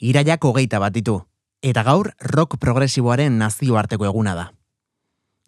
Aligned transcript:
Iraiak 0.00 0.44
hogeita 0.44 0.78
bat 0.78 0.92
ditu, 0.92 1.22
eta 1.64 1.82
gaur 1.82 2.10
rock 2.20 2.58
progresiboaren 2.60 3.38
nazioarteko 3.38 4.04
eguna 4.04 4.34
da. 4.36 4.50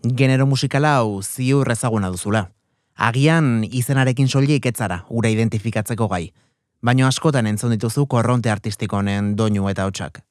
Genero 0.03 0.47
musikala 0.47 0.97
hau 0.99 1.23
ziur 1.23 1.69
ezaguna 1.71 2.09
duzula. 2.09 2.49
Agian 2.97 3.65
izenarekin 3.65 4.29
soilik 4.29 4.65
etzara, 4.67 5.05
ura 5.11 5.29
identifikatzeko 5.29 6.09
gai. 6.09 6.33
Baina 6.81 7.09
askotan 7.09 7.47
entzun 7.47 7.75
dituzu 7.75 8.07
korronte 8.07 8.51
artistiko 8.51 8.99
honen 8.99 9.35
doinu 9.37 9.69
eta 9.69 9.87
hotxak. 9.87 10.23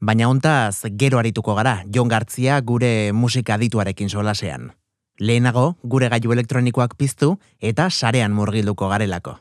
Baina 0.00 0.28
hontaz, 0.28 0.84
gero 0.96 1.18
arituko 1.18 1.54
gara, 1.54 1.82
Jon 1.92 2.08
Gartzia 2.08 2.60
gure 2.60 3.12
musika 3.12 3.58
dituarekin 3.58 4.08
solasean. 4.08 4.70
Lehenago, 5.18 5.74
gure 5.82 6.08
gailu 6.08 6.32
elektronikoak 6.32 6.94
piztu 6.96 7.34
eta 7.60 7.90
sarean 7.90 8.32
murgilduko 8.32 8.88
garelako. 8.88 9.36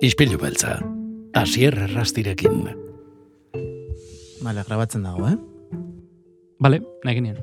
Ispilu 0.00 0.38
beltza, 0.38 0.78
asier 1.34 1.74
errastirekin. 1.78 2.64
Bale, 4.42 4.64
grabatzen 4.68 5.02
dago, 5.06 5.28
eh? 5.28 5.36
Bale, 6.60 6.80
nahi 7.04 7.14
genien. 7.20 7.38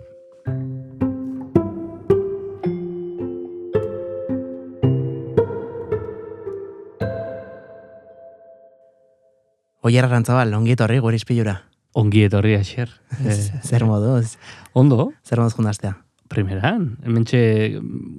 Oier 9.85 10.05
arrantzabal, 10.07 10.53
ongi 10.57 10.73
etorri 10.73 10.99
gure 11.03 11.17
ispilura. 11.19 11.59
Ongi 11.95 12.25
etorri 12.27 12.55
asier. 12.57 12.89
Eh, 13.25 13.35
Zer 13.63 13.85
moduz, 13.87 14.35
Ondo, 14.73 15.11
zer 15.23 15.39
moduz 15.39 15.55
jundaztea. 15.55 15.95
primeran. 16.27 16.97
Hementxe 17.05 17.39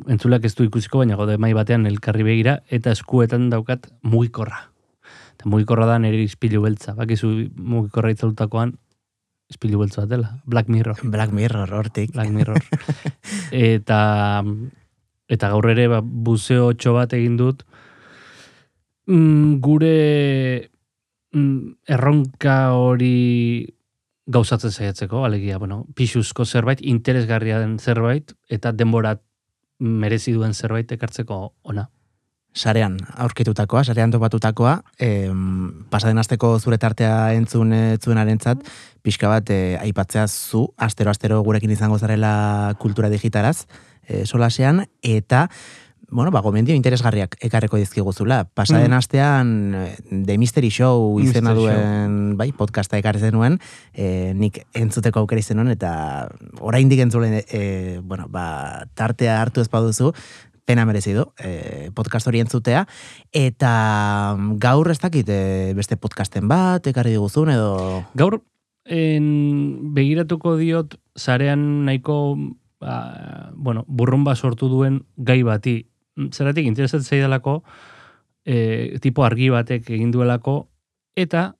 entzulak 0.09 0.45
ez 0.46 0.54
du 0.54 0.64
ikusiko, 0.64 1.01
baina 1.02 1.16
gode 1.18 1.34
mai 1.42 1.51
batean 1.59 1.88
elkarri 1.90 2.23
begira, 2.23 2.60
eta 2.70 2.92
eskuetan 2.95 3.48
daukat 3.51 3.88
mugikorra. 4.06 4.70
Mugikorra 5.46 5.86
da 5.86 6.00
nire 6.02 6.24
ispilu 6.27 6.64
beltza. 6.64 6.96
Bakizu 6.98 7.30
mugikorra 7.56 8.10
itzalutakoan 8.14 8.74
ispilu 9.52 9.78
beltza 9.82 10.02
bat 10.04 10.10
dela. 10.10 10.32
Black 10.45 10.68
Mirror. 10.73 11.04
Black 11.04 11.32
Mirror, 11.32 11.73
hortik. 11.73 12.12
Black 12.16 12.34
Mirror. 12.34 12.62
eta 13.73 14.01
eta 15.26 15.51
gaur 15.51 15.70
ere 15.70 15.88
ba, 15.90 16.01
buzeo 16.02 16.70
txo 16.79 16.95
bat 16.95 17.15
egin 17.16 17.37
dut 17.38 17.65
mm, 19.07 19.59
gure 19.62 20.68
mm, 21.35 21.59
erronka 21.96 22.59
hori 22.76 23.66
gauzatzen 24.26 24.73
saiatzeko, 24.73 25.23
alegia, 25.24 25.59
bueno, 25.63 25.85
pixuzko 25.95 26.45
zerbait, 26.45 26.80
interesgarria 26.82 27.60
den 27.63 27.79
zerbait, 27.79 28.32
eta 28.51 28.73
denbora 28.74 29.15
merezi 29.79 30.35
duen 30.35 30.54
zerbait 30.54 30.90
ekartzeko 30.96 31.38
ona. 31.63 31.87
Sarean, 32.57 32.96
aurkitutakoa, 33.21 33.82
sarean 33.85 34.10
topatutakoa, 34.15 34.79
em, 34.99 35.85
pasaden 35.93 36.16
asteko 36.18 36.54
zure 36.59 36.79
tartea 36.80 37.35
entzun 37.37 37.74
eh, 37.76 37.98
zuenarentzat, 38.01 38.63
pixka 39.04 39.29
bat 39.29 39.51
eh, 39.52 39.76
aipatzea 39.82 40.24
zu, 40.26 40.65
astero-astero 40.80 41.43
gurekin 41.45 41.74
izango 41.74 41.98
zarela 42.01 42.74
kultura 42.80 43.13
digitalaz, 43.13 43.66
eh, 44.09 44.24
solasean, 44.24 44.87
eta 45.02 45.51
bueno, 46.09 46.30
ba, 46.30 46.40
gomendio 46.40 46.74
interesgarriak 46.79 47.35
ekarreko 47.43 47.76
dizkiguzula. 47.76 48.45
Pasaden 48.54 48.93
Mm. 48.93 48.96
astean 48.96 49.76
The 50.24 50.38
Mystery 50.38 50.70
Show 50.70 51.18
izena 51.20 51.52
Mystery 51.52 51.74
duen, 51.74 52.37
bai, 52.38 52.52
podcasta 52.52 52.96
ekarri 52.96 53.20
zenuen, 53.20 53.59
eh, 53.93 54.32
nik 54.35 54.63
entzuteko 54.73 55.20
aukera 55.20 55.41
izan 55.41 55.59
nuen, 55.59 55.73
eta 55.74 56.29
oraindik 56.60 57.01
entzulen, 57.01 57.43
eh, 57.51 58.01
bueno, 58.02 58.29
ba, 58.29 58.87
tartea 58.95 59.41
hartu 59.43 59.60
ez 59.60 59.68
baduzu, 59.68 60.13
pena 60.66 60.84
merezi 60.84 61.14
du, 61.14 61.28
eh, 61.38 61.90
podcast 61.95 62.26
hori 62.26 62.42
entzutea, 62.42 62.84
eta 63.32 63.72
mm, 64.36 64.59
gaur 64.62 64.91
ez 64.91 64.98
dakit 65.00 65.31
eh, 65.31 65.72
beste 65.78 65.97
podcasten 65.97 66.50
bat, 66.50 66.86
ekarri 66.91 67.14
diguzun, 67.14 67.53
edo... 67.54 68.04
Gaur, 68.19 68.41
en, 68.84 69.26
begiratuko 69.94 70.56
diot, 70.58 70.98
zarean 71.16 71.86
nahiko, 71.86 72.36
ba, 72.82 73.53
bueno, 73.54 73.84
burrumba 73.86 74.34
sortu 74.34 74.69
duen 74.69 75.04
gai 75.16 75.42
bati. 75.46 75.78
Zeratik, 76.32 76.66
interesatzen 76.66 77.16
zaidalako, 77.16 77.60
e, 78.46 78.98
tipo 79.04 79.24
argi 79.26 79.50
batek 79.52 79.91
egin 79.98 80.14
duelako, 80.14 80.62
eta 81.16 81.50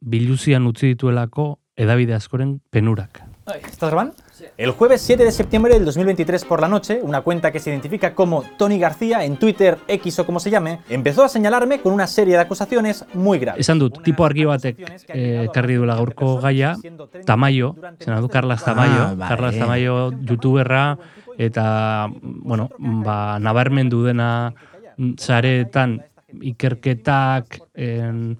biluzian 0.00 0.66
utzi 0.66 0.94
dituelako 0.94 1.60
edabide 1.76 2.16
askoren 2.16 2.58
penurak. 2.70 3.22
¿Estás 3.54 3.90
grabando? 3.90 4.16
El 4.56 4.70
jueves 4.72 5.00
7 5.02 5.24
de 5.24 5.32
septiembre 5.32 5.74
del 5.74 5.84
2023 5.84 6.44
por 6.44 6.60
la 6.60 6.68
noche, 6.68 7.00
una 7.02 7.20
cuenta 7.22 7.50
que 7.52 7.58
se 7.58 7.70
identifica 7.70 8.14
como 8.14 8.44
Tony 8.56 8.78
García 8.78 9.24
en 9.24 9.36
Twitter, 9.36 9.78
X 9.88 10.18
o 10.20 10.26
como 10.26 10.40
se 10.40 10.50
llame, 10.50 10.80
empezó 10.88 11.24
a 11.24 11.28
señalarme 11.28 11.80
con 11.80 11.92
una 11.92 12.06
serie 12.06 12.34
de 12.34 12.40
acusaciones 12.40 13.04
muy 13.14 13.38
graves. 13.38 13.60
Esan 13.60 13.78
dut, 13.78 14.02
tipo 14.02 14.24
argi 14.24 14.44
batek 14.44 14.78
eh, 15.08 15.46
ekarri 15.48 15.74
duela 15.74 15.94
gaurko 15.94 16.40
gaia, 16.40 16.76
Tamayo, 17.24 17.74
zena 17.98 18.20
du 18.20 18.28
Carlas 18.28 18.64
Tamayo, 18.64 19.16
Ah. 19.20 19.28
Carlas 19.28 19.58
Tamayo 19.58 20.12
youtuberra, 20.22 20.98
eta, 21.38 22.08
bueno, 22.22 22.70
ba, 22.78 23.38
nabarmendu 23.40 24.04
dena 24.04 24.54
mm, 24.96 25.12
sareetan 25.16 26.02
ikerketak 26.40 27.60
en, 27.74 28.38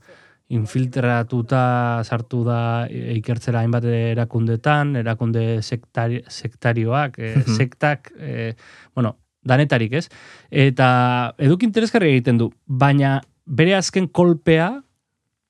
infiltratuta 0.51 2.03
sartu 2.05 2.43
da 2.47 2.61
e, 2.91 3.17
ikertzera 3.21 3.63
hainbat 3.63 3.87
erakundetan, 3.91 4.97
erakunde 5.01 5.63
sektari, 5.63 6.23
sektarioak, 6.29 7.19
e, 7.19 7.33
sektak, 7.59 8.13
e, 8.19 8.53
bueno, 8.95 9.17
danetarik 9.47 9.95
ez. 10.01 10.07
Eta 10.51 10.91
eduk 11.39 11.65
interesgarri 11.67 12.13
egiten 12.17 12.41
du, 12.43 12.51
baina 12.67 13.19
bere 13.47 13.79
azken 13.79 14.11
kolpea, 14.11 14.71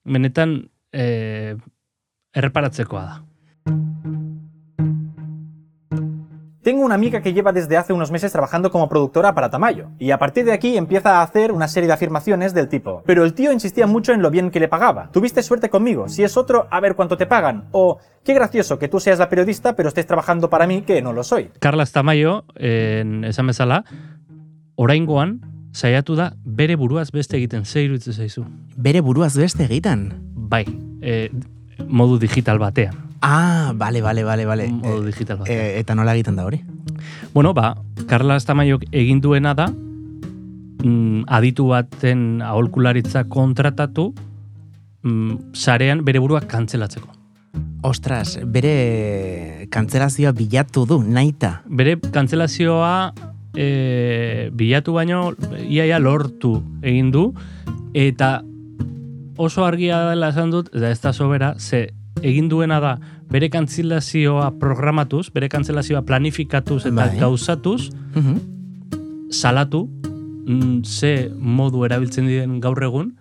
benetan 0.04 0.58
e, 0.92 1.56
erreparatzekoa 2.36 3.04
da. 3.08 4.19
Tengo 6.62 6.84
una 6.84 6.94
amiga 6.94 7.22
que 7.22 7.32
lleva 7.32 7.52
desde 7.52 7.78
hace 7.78 7.94
unos 7.94 8.10
meses 8.10 8.32
trabajando 8.32 8.70
como 8.70 8.86
productora 8.86 9.34
para 9.34 9.48
Tamayo, 9.48 9.88
y 9.98 10.10
a 10.10 10.18
partir 10.18 10.44
de 10.44 10.52
aquí 10.52 10.76
empieza 10.76 11.18
a 11.18 11.22
hacer 11.22 11.52
una 11.52 11.68
serie 11.68 11.86
de 11.86 11.94
afirmaciones 11.94 12.52
del 12.52 12.68
tipo, 12.68 13.02
pero 13.06 13.24
el 13.24 13.32
tío 13.32 13.50
insistía 13.50 13.86
mucho 13.86 14.12
en 14.12 14.20
lo 14.20 14.30
bien 14.30 14.50
que 14.50 14.60
le 14.60 14.68
pagaba. 14.68 15.08
Tuviste 15.10 15.42
suerte 15.42 15.70
conmigo, 15.70 16.10
si 16.10 16.22
es 16.22 16.36
otro, 16.36 16.68
a 16.70 16.80
ver 16.80 16.96
cuánto 16.96 17.16
te 17.16 17.24
pagan. 17.24 17.64
O, 17.72 17.98
qué 18.24 18.34
gracioso 18.34 18.78
que 18.78 18.88
tú 18.88 19.00
seas 19.00 19.18
la 19.18 19.30
periodista, 19.30 19.74
pero 19.74 19.88
estés 19.88 20.06
trabajando 20.06 20.50
para 20.50 20.66
mí, 20.66 20.82
que 20.82 21.00
no 21.00 21.14
lo 21.14 21.24
soy. 21.24 21.50
Carlas 21.60 21.92
Tamayo, 21.92 22.44
en, 22.56 23.24
esan 23.24 23.46
bezala, 23.46 23.84
oraingoan, 24.74 25.40
saiatu 25.72 26.14
da 26.14 26.34
bere 26.44 26.76
buruaz 26.76 27.10
beste 27.10 27.38
egiten 27.38 27.64
ze 27.64 27.86
iruditzen 27.86 28.12
zaizu. 28.12 28.44
Bere 28.76 29.00
buruaz 29.00 29.34
beste 29.38 29.64
egiten. 29.64 30.10
Bai, 30.34 30.66
e, 31.00 31.30
modu 31.88 32.18
digital 32.18 32.58
batean. 32.58 33.09
Ah, 33.20 33.72
bale, 33.76 34.00
bale, 34.00 34.24
bale, 34.24 34.46
bale. 34.46 34.68
Modu 34.68 35.02
Eh, 35.02 35.06
digital 35.06 35.38
eh, 35.46 35.78
eta 35.78 35.94
nola 35.94 36.14
egiten 36.14 36.36
da 36.36 36.44
hori? 36.44 36.62
Bueno, 37.34 37.52
ba, 37.54 37.76
Carlas 38.08 38.46
Tamayok 38.46 38.84
egin 38.92 39.20
duena 39.20 39.54
da, 39.54 39.68
mm, 39.68 41.24
aditu 41.28 41.68
baten 41.68 42.42
aholkularitza 42.42 43.24
kontratatu, 43.28 44.14
mm, 45.02 45.52
sarean 45.52 46.04
bere 46.04 46.18
buruak 46.18 46.46
kantzelatzeko. 46.48 47.08
Ostras, 47.82 48.38
bere 48.44 49.66
kantzelazioa 49.70 50.32
bilatu 50.32 50.86
du, 50.86 51.02
naita. 51.02 51.62
Bere 51.66 51.96
kantzelazioa 51.98 53.12
e, 53.54 54.50
bilatu 54.52 54.92
baino 54.92 55.32
iaia 55.64 55.98
lortu 55.98 56.62
egin 56.82 57.10
du, 57.10 57.30
eta 57.94 58.42
oso 59.40 59.64
argia 59.64 60.10
dela 60.10 60.28
esan 60.28 60.52
dut, 60.52 60.68
eta 60.74 60.90
ez 60.90 61.00
da 61.00 61.12
sobera, 61.12 61.54
ze 61.58 61.88
egin 62.22 62.48
duena 62.48 62.80
da 62.80 62.98
bere 63.30 63.48
kantzelazioa 63.50 64.50
programatuz, 64.60 65.30
bere 65.32 65.48
kantzelazioa 65.48 66.02
planifikatuz 66.02 66.84
eta 66.86 67.06
Bai. 67.06 67.18
gauzatuz, 67.18 67.90
Mhm. 68.14 69.30
salatu 69.30 69.88
mm, 70.46 70.82
ze 70.84 71.30
modu 71.38 71.84
erabiltzen 71.84 72.26
diren 72.26 72.60
gaur 72.60 72.82
egun 72.82 73.12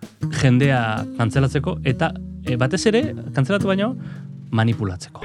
jendea 0.42 1.04
kantzelatzeko 1.18 1.78
eta 1.84 2.12
e, 2.44 2.56
batez 2.56 2.84
ere 2.86 3.14
kantzelatu 3.34 3.68
baino 3.68 3.94
manipulatzeko. 4.50 5.20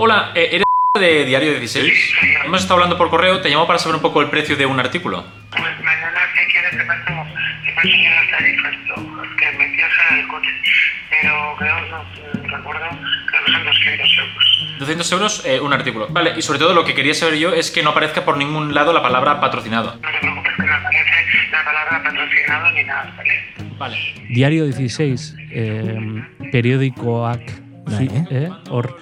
Hola, 0.00 0.30
eh, 0.34 0.48
¿eres 0.52 0.64
de 1.00 1.24
Diario 1.24 1.50
16? 1.58 2.14
Hemos 2.44 2.60
estado 2.60 2.74
hablando 2.74 2.96
por 2.96 3.10
correo, 3.10 3.40
te 3.40 3.48
llamo 3.50 3.66
para 3.66 3.78
saber 3.78 3.96
un 3.96 4.02
poco 4.02 4.20
el 4.22 4.30
precio 4.30 4.56
de 4.56 4.66
un 4.66 4.78
artículo. 4.78 5.24
Pues 5.50 5.62
mañana 5.84 6.20
si 6.34 6.52
quieres 6.52 6.70
te 6.70 6.84
paso, 6.84 7.12
te 7.64 7.72
paso 7.72 7.88
tarifas, 8.30 8.74
lo 10.16 10.20
que 10.20 10.20
me 10.20 10.20
viaja 10.20 10.20
el 10.20 10.28
coche. 10.28 10.50
Pero 11.10 11.54
creo, 11.58 11.74
no 11.90 12.48
recuerdo, 12.48 12.84
creo 13.26 13.44
que 13.44 13.52
son 13.52 13.64
200 13.64 14.18
euros. 14.18 14.76
200 14.78 15.12
euros 15.12 15.42
eh, 15.46 15.60
un 15.60 15.72
artículo. 15.72 16.08
Vale, 16.10 16.34
y 16.36 16.42
sobre 16.42 16.58
todo 16.58 16.74
lo 16.74 16.84
que 16.84 16.94
quería 16.94 17.14
saber 17.14 17.38
yo 17.38 17.52
es 17.52 17.70
que 17.70 17.82
no 17.82 17.90
aparezca 17.90 18.24
por 18.24 18.36
ningún 18.36 18.74
lado 18.74 18.92
la 18.92 19.02
palabra 19.02 19.40
patrocinado. 19.40 19.94
No 19.94 20.10
te 20.12 20.18
preocupes 20.20 20.52
que 20.56 20.62
no 20.62 20.74
aparece 20.74 21.10
la 21.50 21.64
palabra 21.64 22.02
patrocinado 22.04 22.70
ni 22.72 22.84
nada, 22.84 23.14
¿vale? 23.16 23.32
Vale. 23.78 23.96
Diario 24.28 24.64
16 24.66 25.36
eh, 25.50 26.24
periodikoak 26.52 27.40
Bai, 27.88 27.96
zi- 28.08 28.10
eh, 28.30 28.50
hor 28.68 28.98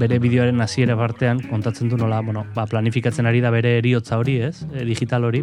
bere 0.00 0.18
bideoaren 0.18 0.60
hasiera 0.62 0.96
partean 0.96 1.40
kontatzen 1.50 1.90
du 1.90 1.98
nola, 1.98 2.20
bueno, 2.24 2.46
ba, 2.54 2.64
planifikatzen 2.66 3.26
ari 3.28 3.40
da 3.44 3.50
bere 3.50 3.76
eriotza 3.78 4.16
hori, 4.18 4.38
ez? 4.40 4.62
E, 4.72 4.84
digital 4.88 5.24
hori. 5.28 5.42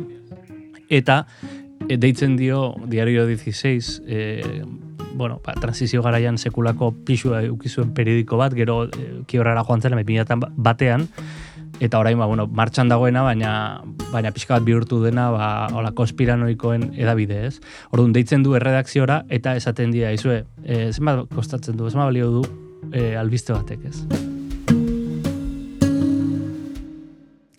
Eta 0.90 1.28
e, 1.88 1.98
deitzen 1.98 2.36
dio 2.38 2.74
Diario 2.88 3.28
16 3.28 4.02
e, 4.08 4.64
bueno, 5.16 5.42
ba, 5.44 5.54
transizio 5.54 6.02
garaian 6.04 6.38
sekulako 6.38 6.92
pixua 7.06 7.42
eukizuen 7.48 7.94
periodiko 7.94 8.38
bat, 8.38 8.54
gero 8.54 8.86
e, 8.86 9.22
kiorrara 9.28 9.64
joan 9.68 9.82
zen, 9.82 9.96
2000 9.98 10.52
batean, 10.56 11.08
eta 11.80 12.00
orain, 12.00 12.18
ba, 12.18 12.26
bueno, 12.26 12.48
martxan 12.48 12.90
dagoena, 12.90 13.24
baina 13.24 13.52
baina 14.12 14.32
pixka 14.32 14.56
bat 14.56 14.66
bihurtu 14.66 15.02
dena, 15.04 15.30
ba, 15.32 15.50
hola, 15.74 15.92
konspiranoikoen 15.98 16.92
edabide, 16.98 17.44
ez? 17.48 17.58
Orduan, 17.92 18.14
deitzen 18.16 18.46
du 18.46 18.56
erredakziora, 18.58 19.24
eta 19.30 19.56
esaten 19.60 19.92
dira, 19.96 20.14
izue, 20.16 20.44
e, 20.64 20.88
zenbat 20.94 21.28
kostatzen 21.34 21.78
du, 21.78 21.90
zenbat 21.90 22.12
balio 22.12 22.32
du 22.40 22.46
e, 22.92 23.16
albiste 23.20 23.54
batek, 23.54 23.86
ez? 23.90 24.06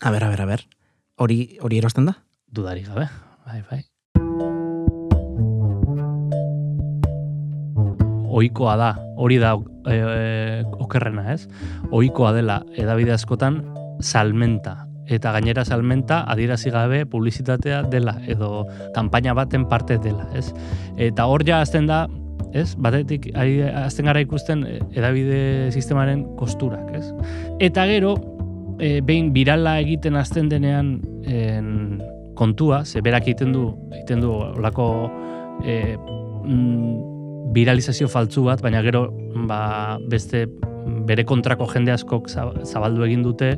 A 0.01 0.11
ber, 0.15 0.25
a 0.25 0.31
ber, 0.31 0.41
a 0.41 0.47
ber. 0.47 0.67
Hori, 1.19 1.59
hori 1.61 1.83
erosten 1.83 2.07
da? 2.07 2.21
Dudari 2.55 2.87
gabe, 2.87 3.09
bai, 3.45 3.63
bai. 3.71 3.83
Oikoa 8.39 8.77
da, 8.79 8.93
hori 9.19 9.39
da 9.43 9.55
e, 9.89 9.97
e, 9.97 10.63
okerrena, 10.79 11.33
ez? 11.35 11.49
Oikoa 11.91 12.33
dela 12.37 12.61
edabide 12.79 13.15
askotan 13.17 13.63
salmenta. 14.01 14.85
Eta 15.09 15.33
gainera 15.33 15.65
salmenta 15.65 16.21
adierazi 16.29 16.71
gabe 16.71 17.05
publizitatea 17.09 17.83
dela, 17.89 18.19
edo 18.29 18.67
kanpaina 18.95 19.35
baten 19.35 19.65
parte 19.69 19.97
dela, 20.05 20.29
ez? 20.37 20.53
Eta 21.01 21.27
hor 21.27 21.47
ja 21.49 21.63
azten 21.65 21.89
da, 21.89 22.05
ez? 22.53 22.75
Batetik, 22.77 23.31
ari, 23.35 23.63
azten 23.65 24.11
gara 24.11 24.21
ikusten 24.23 24.67
edabide 24.93 25.73
sistemaren 25.73 26.27
kosturak, 26.39 26.93
ez? 26.95 27.09
Eta 27.65 27.89
gero, 27.89 28.15
e, 28.79 28.99
behin 29.01 29.33
birala 29.35 29.79
egiten 29.83 30.21
azten 30.21 30.53
denean 30.53 30.99
en, 31.27 32.01
kontua, 32.39 32.85
ze 32.85 33.03
berak 33.03 33.27
egiten 33.27 33.53
du, 33.57 33.71
egiten 33.97 34.21
du 34.23 34.31
olako 34.31 34.91
e, 35.65 35.97
mm, 35.97 37.18
viralizazio 37.55 38.09
faltzu 38.09 38.45
bat, 38.45 38.63
baina 38.63 38.83
gero 38.83 39.09
ba, 39.49 39.99
beste 40.09 40.47
bere 41.09 41.25
kontrako 41.29 41.69
jende 41.73 41.93
askok 41.93 42.29
zabaldu 42.29 43.05
egin 43.05 43.23
dute 43.23 43.55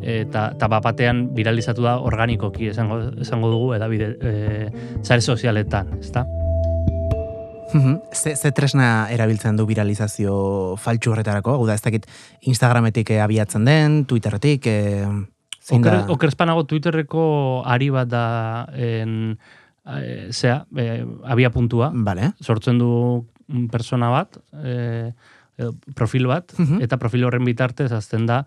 eta 0.00 0.50
eta 0.56 0.68
batean 0.80 1.26
viralizatu 1.36 1.84
da 1.84 1.98
organikoki 2.00 2.70
esango 2.72 3.00
esango 3.20 3.50
dugu 3.52 3.74
edabide 3.76 4.14
e, 4.20 4.68
sare 5.02 5.20
sozialetan, 5.20 5.98
ezta? 6.00 6.24
ze, 8.12 8.36
ze 8.36 8.50
tresna 8.52 9.08
erabiltzen 9.10 9.56
du 9.56 9.66
viralizazio 9.66 10.76
faltsu 10.80 11.12
horretarako? 11.12 11.54
Hau 11.58 11.66
da, 11.66 11.74
ez 11.74 11.84
dakit 11.84 12.06
Instagrametik 12.50 13.10
eh, 13.14 13.20
abiatzen 13.22 13.64
den, 13.64 14.04
Twitterretik, 14.10 14.66
eh, 14.66 15.06
zein 15.60 15.80
Oker, 15.80 15.92
da? 15.92 16.04
Okerespanago 16.10 16.64
Twitterreko 16.66 17.24
ari 17.66 17.90
bat 17.94 18.10
da 18.10 18.24
en, 18.74 19.38
e, 19.98 20.28
zea, 20.32 20.66
e, 20.76 21.04
abia 21.24 21.50
puntua. 21.50 21.90
Vale. 21.94 22.32
Sortzen 22.40 22.78
du 22.78 23.26
persona 23.70 24.08
bat, 24.12 24.36
e, 24.62 25.12
edo 25.58 25.74
profil 25.94 26.26
bat, 26.30 26.52
Mhm. 26.58 26.80
eta 26.82 26.96
profil 26.98 27.24
horren 27.24 27.44
bitartez 27.44 27.90
azten 27.92 28.26
da 28.26 28.44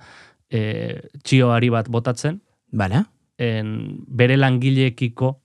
e, 0.50 1.02
txioari 1.24 1.70
bat 1.70 1.90
botatzen, 1.90 2.42
Vale. 2.72 3.04
en, 3.38 3.98
bere 4.08 4.38
langileekiko 4.38 5.40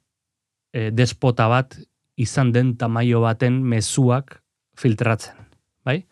e, 0.72 0.90
despota 0.92 1.48
bat 1.48 1.78
izan 2.16 2.52
den 2.52 2.76
tamaio 2.76 3.20
baten 3.20 3.62
mezuak 3.64 4.42
filtratzen, 4.76 5.34
bai? 5.84 6.04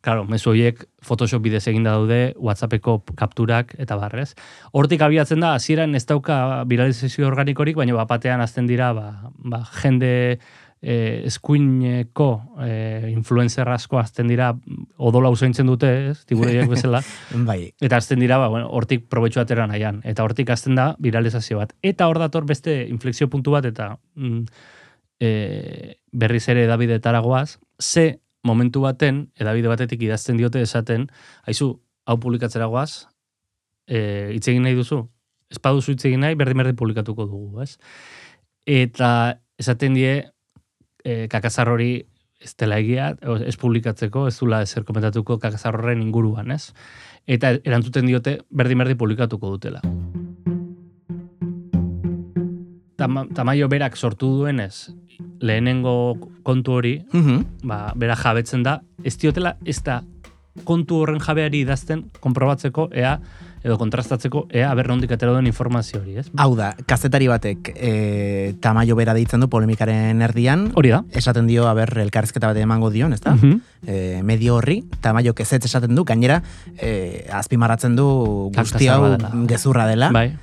Claro, 0.00 0.24
mezu 0.24 0.54
horiek 0.54 0.86
Photoshop 1.04 1.42
bidez 1.44 1.66
eginda 1.68 1.92
daude, 1.92 2.32
WhatsAppeko 2.40 3.02
kapturak 3.18 3.74
eta 3.80 3.98
barrez. 4.00 4.32
Hortik 4.72 5.02
abiatzen 5.04 5.44
da, 5.44 5.52
hasieran 5.58 5.94
ez 5.94 6.06
dauka 6.08 6.64
viralizazio 6.68 7.28
organikorik, 7.28 7.76
baina 7.76 7.98
bapatean 7.98 8.40
azten 8.40 8.68
dira, 8.70 8.94
ba, 8.96 9.32
ba, 9.36 9.60
jende 9.82 10.12
eh, 10.80 11.20
eskuineko 11.28 12.28
eh, 12.64 13.10
influencer 13.12 13.68
asko 13.68 14.00
azten 14.00 14.32
dira, 14.32 14.54
odola 14.96 15.28
usaintzen 15.36 15.68
dute, 15.68 15.92
ez, 16.14 16.16
tibureiak 16.24 16.70
bezala, 16.74 17.02
Bai. 17.44 17.74
Eta 17.80 18.00
azten 18.00 18.24
dira, 18.24 18.40
ba, 18.40 18.48
bueno, 18.48 18.72
hortik 18.72 19.04
probetxu 19.12 19.44
atera 19.44 19.68
nahian. 19.68 20.00
Eta 20.08 20.24
hortik 20.24 20.48
azten 20.56 20.80
da 20.80 20.94
viralizazio 20.98 21.60
bat. 21.60 21.76
Eta 21.82 22.08
hor 22.08 22.22
dator 22.24 22.48
beste 22.48 22.80
inflexio 22.88 23.28
puntu 23.28 23.52
bat, 23.52 23.68
eta 23.68 23.92
mm, 24.16 24.42
e, 25.20 25.30
berriz 26.10 26.46
ere 26.48 26.64
edabidetara 26.64 27.20
goaz, 27.20 27.58
ze 27.76 28.20
momentu 28.46 28.82
baten, 28.84 29.28
edabide 29.38 29.68
batetik 29.68 30.02
idazten 30.02 30.38
diote 30.40 30.62
esaten, 30.64 31.08
haizu, 31.46 31.74
hau 32.06 32.16
publikatzera 32.20 32.66
goaz, 32.72 33.06
e, 33.86 34.30
hitz 34.34 34.46
egin 34.48 34.64
nahi 34.66 34.78
duzu? 34.78 35.02
Ez 35.50 35.58
paduzu 35.58 35.94
hitz 35.94 36.04
egin 36.08 36.22
nahi, 36.24 36.38
berdin 36.38 36.62
berdin 36.62 36.78
publikatuko 36.78 37.26
dugu, 37.26 37.64
ez? 37.64 37.76
Eta 38.66 39.10
esaten 39.60 39.96
die, 39.98 40.14
e, 41.04 41.26
kakazar 41.32 41.68
hori 41.72 41.92
ez 42.40 42.54
dela 42.56 42.78
egia, 42.80 43.10
ez 43.44 43.56
publikatzeko, 43.60 44.26
ez 44.30 44.38
dula 44.38 44.62
ezer 44.64 44.86
komentatuko 44.88 45.36
kakazar 45.42 45.76
inguruan, 45.92 46.50
ez? 46.56 46.72
Eta 47.28 47.58
erantzuten 47.60 48.08
diote, 48.08 48.40
berdin-berdin 48.48 48.96
publikatuko 48.96 49.52
dutela. 49.58 49.84
Tama, 53.00 53.24
tamaio 53.32 53.64
berak 53.72 53.96
sortu 53.96 54.28
duenez, 54.42 54.90
lehenengo 55.40 56.18
kontu 56.44 56.72
hori, 56.76 56.98
Mhm. 57.12 57.44
ba, 57.64 57.92
bera 57.96 58.14
jabetzen 58.16 58.62
da, 58.62 58.82
ez 59.02 59.16
diotela, 59.16 59.56
ez 59.64 59.78
da 59.82 60.02
kontu 60.64 60.98
horren 61.00 61.20
jabeari 61.20 61.60
idazten, 61.64 62.10
konprobatzeko, 62.20 62.90
ea, 62.92 63.14
edo 63.64 63.76
kontrastatzeko, 63.78 64.46
ea, 64.52 64.70
aber 64.70 64.88
nondik 64.88 65.12
atera 65.12 65.32
duen 65.32 65.46
informazio 65.46 66.00
hori, 66.00 66.16
ez? 66.20 66.26
Hau 66.36 66.54
da, 66.56 66.74
kazetari 66.88 67.28
batek 67.28 67.70
e, 67.76 68.54
tamaio 68.60 68.96
bera 68.96 69.14
deitzen 69.16 69.40
du 69.40 69.48
polemikaren 69.48 70.20
erdian, 70.20 70.70
Hori 70.74 70.90
da. 70.92 71.02
esaten 71.12 71.46
dio, 71.46 71.66
aber, 71.68 71.96
elkarrizketa 72.04 72.48
bat 72.52 72.56
emango 72.60 72.90
dion, 72.90 73.12
ezta? 73.16 73.32
Mhm. 73.34 73.60
e, 73.86 74.20
medio 74.22 74.56
horri, 74.56 74.82
tamaio 75.00 75.32
kezetz 75.34 75.64
esaten 75.64 75.94
du, 75.94 76.04
gainera, 76.04 76.42
e, 76.76 77.24
azpimarratzen 77.32 77.96
du 77.96 78.50
guzti 78.54 78.88
hau 78.88 79.16
gezurra 79.46 79.86
dela. 79.86 80.10
Bai. 80.12 80.36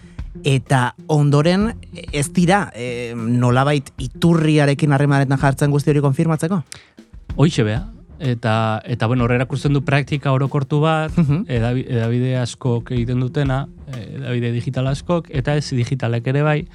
Eta 0.43 0.95
ondoren 1.07 1.71
ez 2.13 2.27
dira 2.33 2.71
e, 2.75 3.13
nolabait 3.15 3.89
iturriarekin 3.97 4.93
harremanetan 4.93 5.39
jartzen 5.41 5.71
guzti 5.71 5.91
hori 5.91 6.01
konfirmatzeko? 6.01 6.61
Hoixe 7.35 7.63
bea. 7.63 7.83
Eta, 8.19 8.81
eta 8.89 9.05
bueno, 9.05 9.25
horrera 9.27 9.45
ikusten 9.45 9.73
du 9.75 9.83
praktika 9.85 10.31
orokortu 10.33 10.79
bat, 10.81 11.11
Mhm. 11.17 11.43
edabi- 11.47 11.85
edabide 11.87 12.37
askok 12.37 12.89
egiten 12.91 13.19
dutena, 13.19 13.67
eh, 13.93 14.15
edabide 14.17 14.51
digital 14.51 14.87
askok, 14.87 15.27
eta 15.29 15.55
ez 15.55 15.69
digitalek 15.69 16.25
ere 16.27 16.41
bai, 16.41 16.67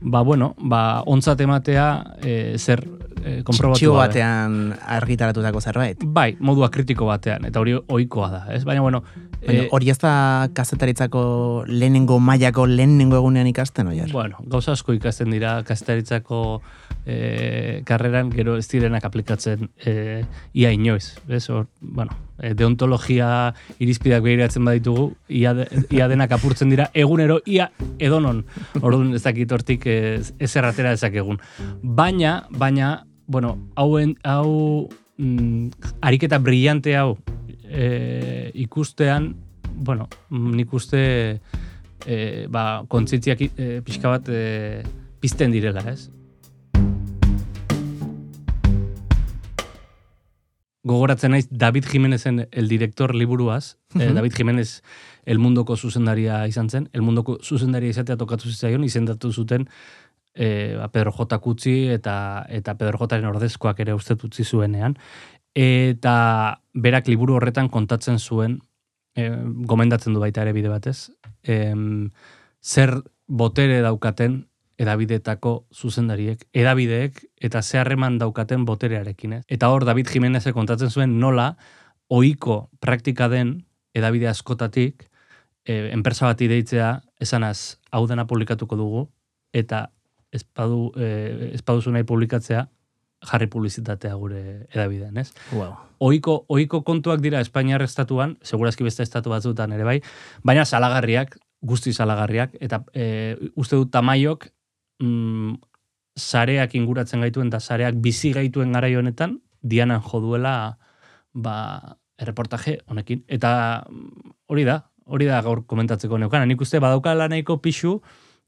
ba, 0.00 0.22
bueno, 0.22 0.54
ba, 0.60 1.02
ontzat 1.06 1.40
ematea 1.40 2.14
eh, 2.22 2.54
zer 2.58 2.86
eh, 3.24 3.42
konprobatu 3.42 3.78
Txio 3.80 3.94
batean 3.94 4.72
argitaratutako 4.86 5.60
zerbait. 5.60 5.98
Bai, 6.06 6.36
modua 6.38 6.70
kritiko 6.70 7.06
batean, 7.06 7.44
eta 7.44 7.58
hori 7.58 7.74
ohikoa 7.74 8.30
da, 8.30 8.44
ez? 8.54 8.62
Baina, 8.64 8.80
bueno, 8.80 9.02
Baina, 9.38 9.62
eh, 9.62 9.68
hori 9.70 9.90
ez 9.92 9.98
da 10.02 10.48
kazetaritzako 10.54 11.20
lehenengo 11.68 12.18
mailako 12.18 12.66
lehenengo 12.66 13.18
egunean 13.20 13.46
ikasten, 13.46 13.86
oier? 13.92 14.10
bueno, 14.12 14.40
gauza 14.50 14.72
asko 14.74 14.96
ikasten 14.96 15.30
dira 15.30 15.62
kastaritzako 15.66 16.40
eh, 17.06 17.82
karreran, 17.86 18.32
gero 18.34 18.56
ez 18.58 18.66
direnak 18.68 19.06
aplikatzen 19.06 19.68
eh, 19.86 20.24
ia 20.54 20.72
inoiz, 20.74 21.14
ez? 21.28 21.44
Hor, 21.50 21.68
bueno, 21.80 22.16
deontologia 22.58 23.54
irizpideak 23.78 24.26
behiratzen 24.26 24.66
baditugu, 24.66 25.12
ia, 25.28 25.54
de, 25.54 25.68
ia 25.94 26.10
denak 26.10 26.34
apurtzen 26.34 26.74
dira 26.74 26.90
egunero, 26.94 27.38
ia 27.46 27.70
edonon. 27.98 28.44
Orduan 28.82 29.14
ez 29.14 29.22
dakit 29.22 29.52
hortik 29.54 29.86
ez, 29.86 30.32
ez 30.38 30.54
erratera 30.56 30.92
ezakegun. 30.98 31.38
Baina, 31.82 32.40
baina, 32.50 33.04
bueno, 33.26 33.56
hauen, 33.76 34.16
hau 34.24 34.88
mm, 35.16 35.92
ariketa 36.02 36.42
brillante 36.42 36.96
hau 36.98 37.16
e, 37.68 38.50
ikustean, 38.54 39.34
bueno, 39.74 40.08
mm, 40.30 40.54
nik 40.56 40.72
uste 40.72 41.40
e, 42.06 42.46
ba, 42.50 42.84
kontzientziak 42.88 43.42
e, 43.48 43.80
pixka 43.84 44.08
bat 44.08 44.28
e, 44.28 44.82
pizten 45.20 45.52
direla, 45.52 45.84
ez? 45.90 46.10
Gogoratzen 50.88 51.34
naiz 51.34 51.48
David 51.50 51.84
Jimenezen 51.90 52.46
el 52.50 52.68
director 52.68 53.14
liburuaz, 53.14 53.76
eh, 53.94 54.08
Mhm. 54.08 54.14
David 54.14 54.32
Jimenez 54.32 54.82
el 55.26 55.38
mundoko 55.38 55.76
zuzendaria 55.76 56.46
izan 56.46 56.70
zen, 56.70 56.88
el 56.92 57.02
mundoko 57.02 57.38
zuzendaria 57.42 57.90
izatea 57.90 58.16
tokatu 58.16 58.48
zitzaion, 58.48 58.84
izendatu 58.84 59.32
zuten 59.32 59.68
e, 60.34 60.76
ba, 60.76 60.88
Pedro 60.88 61.12
J. 61.12 61.38
Kutzi 61.38 61.88
eta, 61.92 62.46
eta 62.48 62.76
Pedro 62.78 63.06
Jaren 63.10 63.26
ordezkoak 63.26 63.80
ere 63.80 63.94
uste 63.94 64.14
utzi 64.14 64.44
zuenean. 64.44 64.96
Eta 65.54 66.62
berak 66.82 67.08
liburu 67.08 67.38
horretan 67.38 67.68
kontatzen 67.72 68.18
zuen, 68.18 68.58
e, 69.16 69.28
gomendatzen 69.70 70.14
du 70.14 70.22
baita 70.22 70.44
ere 70.44 70.54
bide 70.56 70.70
batez, 70.72 71.10
em, 71.42 72.10
zer 72.62 72.94
botere 73.26 73.80
daukaten 73.84 74.44
edabidetako 74.78 75.52
zuzendariek, 75.74 76.44
edabideek 76.54 77.18
eta 77.42 77.62
zeharreman 77.62 78.18
daukaten 78.20 78.64
boterearekin. 78.64 79.40
Ez? 79.40 79.42
Eta 79.50 79.70
hor 79.74 79.84
David 79.84 80.10
Jimenezek 80.14 80.54
kontatzen 80.54 80.90
zuen 80.90 81.18
nola 81.18 81.56
ohiko 82.08 82.68
praktika 82.80 83.28
den 83.28 83.64
edabide 83.94 84.28
askotatik 84.30 85.08
e, 85.66 85.90
enpresa 85.92 86.30
bati 86.30 86.48
deitzea 86.48 86.92
esanaz 87.20 87.78
hau 87.90 88.06
dena 88.06 88.26
publikatuko 88.30 88.78
dugu 88.78 89.08
eta 89.52 89.88
ez 90.32 90.44
badu, 90.44 90.92
e, 90.96 91.50
ez 91.56 91.62
baduzu 91.64 91.90
nahi 91.92 92.06
publikatzea 92.06 92.68
jarri 93.26 93.48
publizitatea 93.50 94.14
gure 94.14 94.42
edabidean, 94.70 95.16
ez? 95.18 95.32
Wow. 95.52 95.74
Oiko, 96.08 96.44
oiko 96.48 96.82
kontuak 96.86 97.20
dira 97.20 97.40
Espainiar 97.42 97.82
estatuan, 97.82 98.36
segurazki 98.42 98.86
beste 98.86 99.02
estatu 99.02 99.32
batzutan 99.32 99.72
ere 99.74 99.84
bai, 99.84 99.98
baina 100.46 100.64
salagarriak, 100.64 101.38
guzti 101.60 101.92
salagarriak, 101.92 102.54
eta 102.62 102.84
e, 102.94 103.34
uste 103.58 103.76
dut 103.80 103.90
tamaiok 103.90 104.46
mm, 105.02 105.56
sareak 106.18 106.76
inguratzen 106.78 107.24
gaituen, 107.26 107.50
eta 107.50 107.60
sareak 107.60 107.98
bizi 108.02 108.32
gaituen 108.36 108.72
garai 108.76 108.94
honetan, 108.98 109.40
dianan 109.62 110.02
joduela 110.04 110.78
ba, 111.34 111.98
erreportaje 112.18 112.78
honekin. 112.86 113.24
Eta 113.26 113.84
mm, 113.90 114.34
hori 114.46 114.64
da, 114.68 114.80
hori 115.10 115.26
da 115.26 115.42
gaur 115.42 115.64
komentatzeko 115.66 116.18
neukana. 116.18 116.46
Nik 116.46 116.62
uste 116.62 116.78
badaukala 116.82 117.28
nahiko 117.30 117.58
pixu 117.64 117.98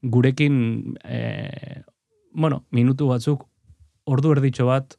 gurekin, 0.03 0.97
e, 1.03 1.83
bueno, 2.33 2.65
minutu 2.71 3.11
batzuk, 3.11 3.49
ordu 4.05 4.33
erditxo 4.33 4.67
bat 4.67 4.97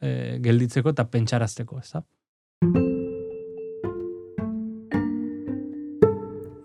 e, 0.00 0.38
gelditzeko 0.42 0.90
eta 0.94 1.08
pentsarazteko, 1.10 1.78
ez 1.78 1.90
da? 1.92 2.04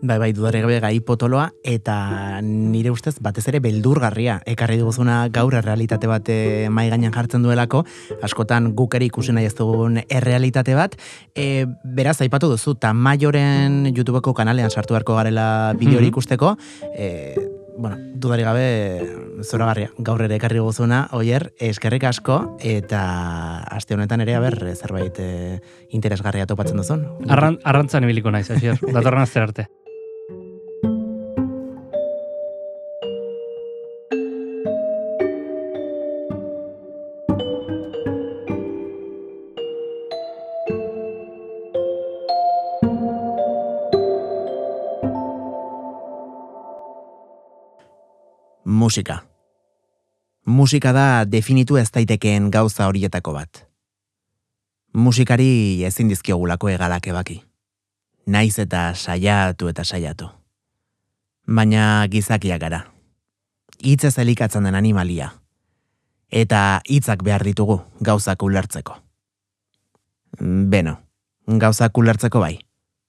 Bai, 0.05 0.17
bai, 0.19 0.33
dudare 0.35 0.59
gabe 0.59 0.81
gai 0.83 0.97
potoloa, 0.99 1.45
eta 1.63 2.41
nire 2.43 2.91
ustez 2.91 3.13
batez 3.23 3.45
ere 3.47 3.61
beldurgarria. 3.63 4.41
Ekarri 4.51 4.75
duguzuna 4.81 5.29
gaur 5.31 5.55
errealitate 5.55 6.09
bat 6.11 6.27
eh, 6.27 6.67
mai 6.67 6.89
gainean 6.91 7.13
jartzen 7.15 7.45
duelako, 7.45 7.85
askotan 8.21 8.73
gukeri 8.75 9.07
ikusi 9.07 9.31
nahi 9.31 9.47
ez 9.47 9.55
dugun 9.55 10.01
errealitate 10.03 10.75
bat. 10.75 10.97
E, 11.39 11.63
beraz, 11.85 12.17
aipatu 12.19 12.51
duzu, 12.51 12.75
eta 12.75 12.91
maioren 12.91 13.85
YouTubeko 13.93 14.35
kanalean 14.35 14.75
sartu 14.75 14.91
beharko 14.91 15.15
garela 15.15 15.71
bideo 15.79 16.01
hori 16.01 16.09
Mhm. 16.09 16.11
ikusteko, 16.11 16.57
e, 16.97 17.62
bueno, 17.77 17.98
dudari 18.15 18.44
gabe 18.44 18.65
zoragarria. 19.44 19.92
Gaur 19.98 20.24
ere 20.25 20.38
ekarri 20.38 20.62
duguzuna, 20.62 21.08
oier, 21.12 21.51
eskerrik 21.60 22.06
asko, 22.10 22.39
eta 22.62 23.03
aste 23.74 23.98
honetan 23.98 24.24
ere, 24.25 24.36
aber, 24.39 24.58
zerbait 24.75 25.20
e, 25.20 25.30
interesgarria 25.89 26.48
topatzen 26.50 26.80
duzun. 26.82 27.08
Arran, 27.30 27.60
arrantzan 27.63 28.06
ibiliko 28.08 28.32
naiz, 28.32 28.50
asier. 28.51 28.80
Datorren 28.96 29.25
azter 29.25 29.50
arte. 29.50 29.70
Musika. 48.83 49.23
Musika 50.45 50.91
da 50.91 51.23
definitu 51.23 51.77
ez 51.79 51.87
daitekeen 51.95 52.49
gauza 52.51 52.87
horietako 52.89 53.31
bat. 53.31 53.61
Musikari 54.93 55.85
ezin 55.87 56.09
dizkiogulako 56.11 56.67
egalak 56.73 57.07
ebaki. 57.07 57.37
Naiz 58.27 58.57
eta 58.59 58.81
saiatu 58.93 59.69
eta 59.71 59.85
saiatu. 59.87 60.27
Baina 61.47 61.85
gizakiak 62.11 62.59
gara. 62.59 62.81
Hitz 63.79 64.03
ez 64.09 64.17
elikatzen 64.19 64.67
den 64.67 64.75
animalia. 64.75 65.29
Eta 66.43 66.81
hitzak 66.83 67.23
behar 67.23 67.45
ditugu 67.47 67.79
gauzak 68.01 68.43
ulertzeko. 68.43 68.97
Beno, 70.75 70.97
gauzak 71.47 72.03
ulertzeko 72.03 72.43
bai, 72.43 72.57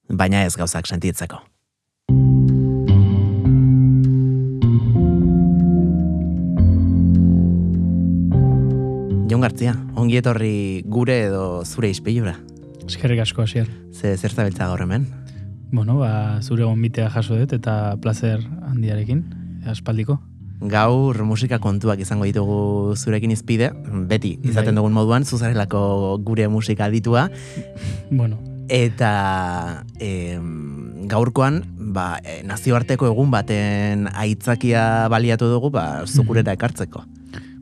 baina 0.07 0.45
ez 0.45 0.55
gauzak 0.55 0.87
sentitzeko. 0.87 1.41
Jon 9.25 9.41
Gartzia, 9.41 9.71
ongi 9.97 10.19
etorri 10.19 10.83
gure 10.85 11.15
edo 11.25 11.63
zure 11.65 11.89
ispilura. 11.89 12.35
Eskerrik 12.85 13.23
asko 13.23 13.41
hasier. 13.41 13.65
Ze 13.91 14.11
zer 14.17 14.31
zabiltza 14.31 14.67
gaur 14.69 14.83
hemen? 14.83 15.07
Bueno, 15.71 15.97
ba, 15.97 16.41
zure 16.43 16.63
gonbitea 16.63 17.09
jaso 17.09 17.37
dut 17.39 17.55
eta 17.57 17.95
placer 18.03 18.43
handiarekin, 18.69 19.23
aspaldiko. 19.65 20.19
Gaur 20.61 21.23
musika 21.25 21.57
kontuak 21.59 21.99
izango 22.05 22.27
ditugu 22.29 22.93
zurekin 22.95 23.33
izpide, 23.33 23.71
beti 24.07 24.35
izaten 24.43 24.75
Bai. 24.75 24.83
dugun 24.83 24.93
moduan, 24.93 25.25
zuzarelako 25.25 26.19
gure 26.23 26.47
musika 26.47 26.91
ditua, 26.93 27.29
Bueno, 28.11 28.37
eta 28.69 29.83
em, 29.99 31.07
gaurkoan, 31.09 31.63
ba, 31.97 32.19
e, 32.23 32.43
nazioarteko 32.45 33.09
egun 33.09 33.33
baten 33.33 34.07
aitzakia 34.13 35.07
baliatu 35.09 35.49
dugu, 35.49 35.73
ba, 35.73 36.05
zukurera 36.05 36.53
ekartzeko. 36.53 37.03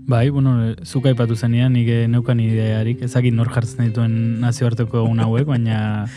Bai, 0.07 0.29
bueno, 0.29 0.75
zuk 0.83 1.07
aipatu 1.07 1.35
zenean, 1.35 1.73
nik 1.73 1.87
eh, 1.89 2.07
neukan 2.11 2.39
idearik, 2.43 3.03
ezakit 3.07 3.35
nor 3.35 3.51
jartzen 3.53 3.87
dituen 3.87 4.15
nazioarteko 4.41 5.03
egun 5.05 5.21
hauek, 5.23 5.47
baina, 5.47 6.07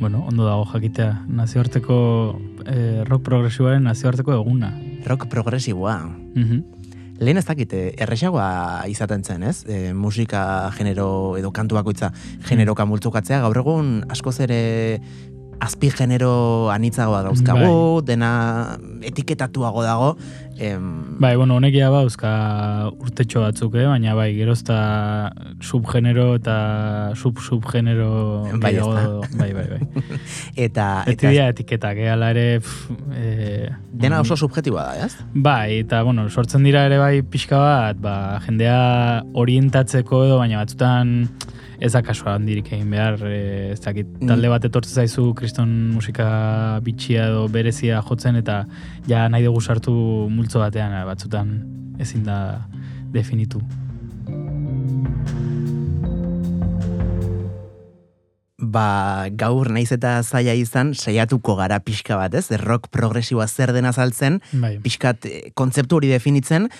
bueno, 0.00 0.24
ondo 0.28 0.46
dago 0.46 0.66
jakitea, 0.72 1.24
nazioarteko 1.28 1.96
eh, 2.66 3.02
rock 3.08 3.24
progresiboaren 3.26 3.82
nazioarteko 3.88 4.36
eguna. 4.38 4.72
Rock 5.06 5.28
progresiboa. 5.30 5.98
Mhm. 6.34 6.62
Lehen 7.22 7.38
ez 7.38 7.44
dakite, 7.46 7.92
erresagoa 8.02 8.82
izaten 8.90 9.22
zen, 9.22 9.44
ez? 9.46 9.62
E, 9.70 9.92
musika 9.94 10.72
genero 10.74 11.36
edo 11.38 11.52
kantu 11.54 11.76
bakoitza 11.76 12.08
generoka 12.48 12.86
multzukatzea, 12.88 13.38
gaur 13.44 13.60
egun 13.60 13.92
askoz 14.10 14.40
ere 14.42 14.58
azpi 15.62 15.92
genero 15.94 16.70
anitzagoa 16.74 17.22
dauzkagu, 17.28 18.02
dena 18.06 18.32
etiketatuago 19.06 19.84
dago. 19.86 20.08
Em, 20.58 21.18
Bai, 21.22 21.32
bueno, 21.38 21.56
honek 21.56 21.74
ja 21.74 21.88
bauzka 21.90 22.30
urtetxo 22.92 23.40
batzuk, 23.44 23.76
eh? 23.78 23.86
baina 23.88 24.14
bai, 24.18 24.28
gerozta 24.36 24.76
subgenero 25.64 26.34
eta 26.36 26.56
sub-subgenero 27.16 28.10
Bai, 28.58 28.74
gehiago 28.74 28.92
dago. 28.98 29.22
Bai, 29.38 29.50
bai, 29.56 29.66
bai. 29.70 30.02
eta, 30.66 30.88
Beti 31.08 31.30
eta 31.30 31.48
etiketak, 31.54 32.02
eh? 32.04 32.10
Ala 32.12 32.32
ere, 32.34 32.46
pff, 32.60 32.92
eh, 33.16 33.70
dena 34.04 34.20
oso 34.22 34.36
subjetiboa 34.36 34.84
da, 34.90 35.08
ez? 35.08 35.16
Bai, 35.32 35.80
eta, 35.86 36.02
bueno, 36.06 36.28
sortzen 36.28 36.66
dira 36.66 36.84
ere 36.90 37.00
bai 37.00 37.14
pixka 37.22 37.62
bat, 37.62 38.02
ba, 38.02 38.16
jendea 38.44 39.22
orientatzeko 39.38 40.26
edo, 40.26 40.42
baina 40.42 40.62
batzutan 40.62 41.16
ez 41.82 41.90
da 41.90 42.02
kasua 42.06 42.36
handirik 42.36 42.70
egin 42.70 42.90
behar, 42.94 43.18
e, 43.26 43.72
ez 43.74 43.80
dakit, 43.82 44.10
talde 44.28 44.50
bat 44.52 44.64
etortzen 44.68 45.02
zaizu 45.02 45.32
kriston 45.38 45.72
musika 45.96 46.28
bitxia 46.86 47.26
edo 47.32 47.48
berezia 47.50 47.98
jotzen, 48.06 48.38
eta 48.38 48.62
ja 49.10 49.26
nahi 49.32 49.48
dugu 49.48 49.60
sartu 49.60 49.94
multzo 50.30 50.62
batean, 50.62 50.94
eh, 50.94 51.04
batzutan 51.08 51.56
ezin 52.02 52.22
da 52.28 52.38
definitu. 53.12 53.62
Ba, 58.62 59.26
gaur 59.34 59.68
naiz 59.74 59.90
eta 59.92 60.14
zaila 60.22 60.54
izan, 60.54 60.94
saiatuko 60.94 61.56
gara 61.58 61.80
pixka 61.82 62.16
bat, 62.16 62.32
ez? 62.38 62.46
Rock 62.62 62.92
progresiboa 62.94 63.48
zer 63.50 63.74
dena 63.74 63.90
saltzen, 63.92 64.38
Bai, 64.52 64.76
pixkat 64.84 65.26
eh, 65.26 65.40
kontzeptu 65.58 65.98
hori 65.98 66.12
definitzen, 66.14 66.70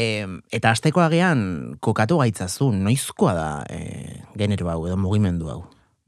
em, 0.00 0.40
eta 0.52 0.72
asteko 0.74 1.02
agian 1.04 1.76
kokatu 1.84 2.20
gaitzazu, 2.22 2.70
noizkoa 2.72 3.34
da 3.36 3.50
e, 3.68 4.22
genero 4.38 4.70
hau 4.72 4.80
edo 4.88 4.96
mugimendu 5.00 5.52
hau. 5.52 5.60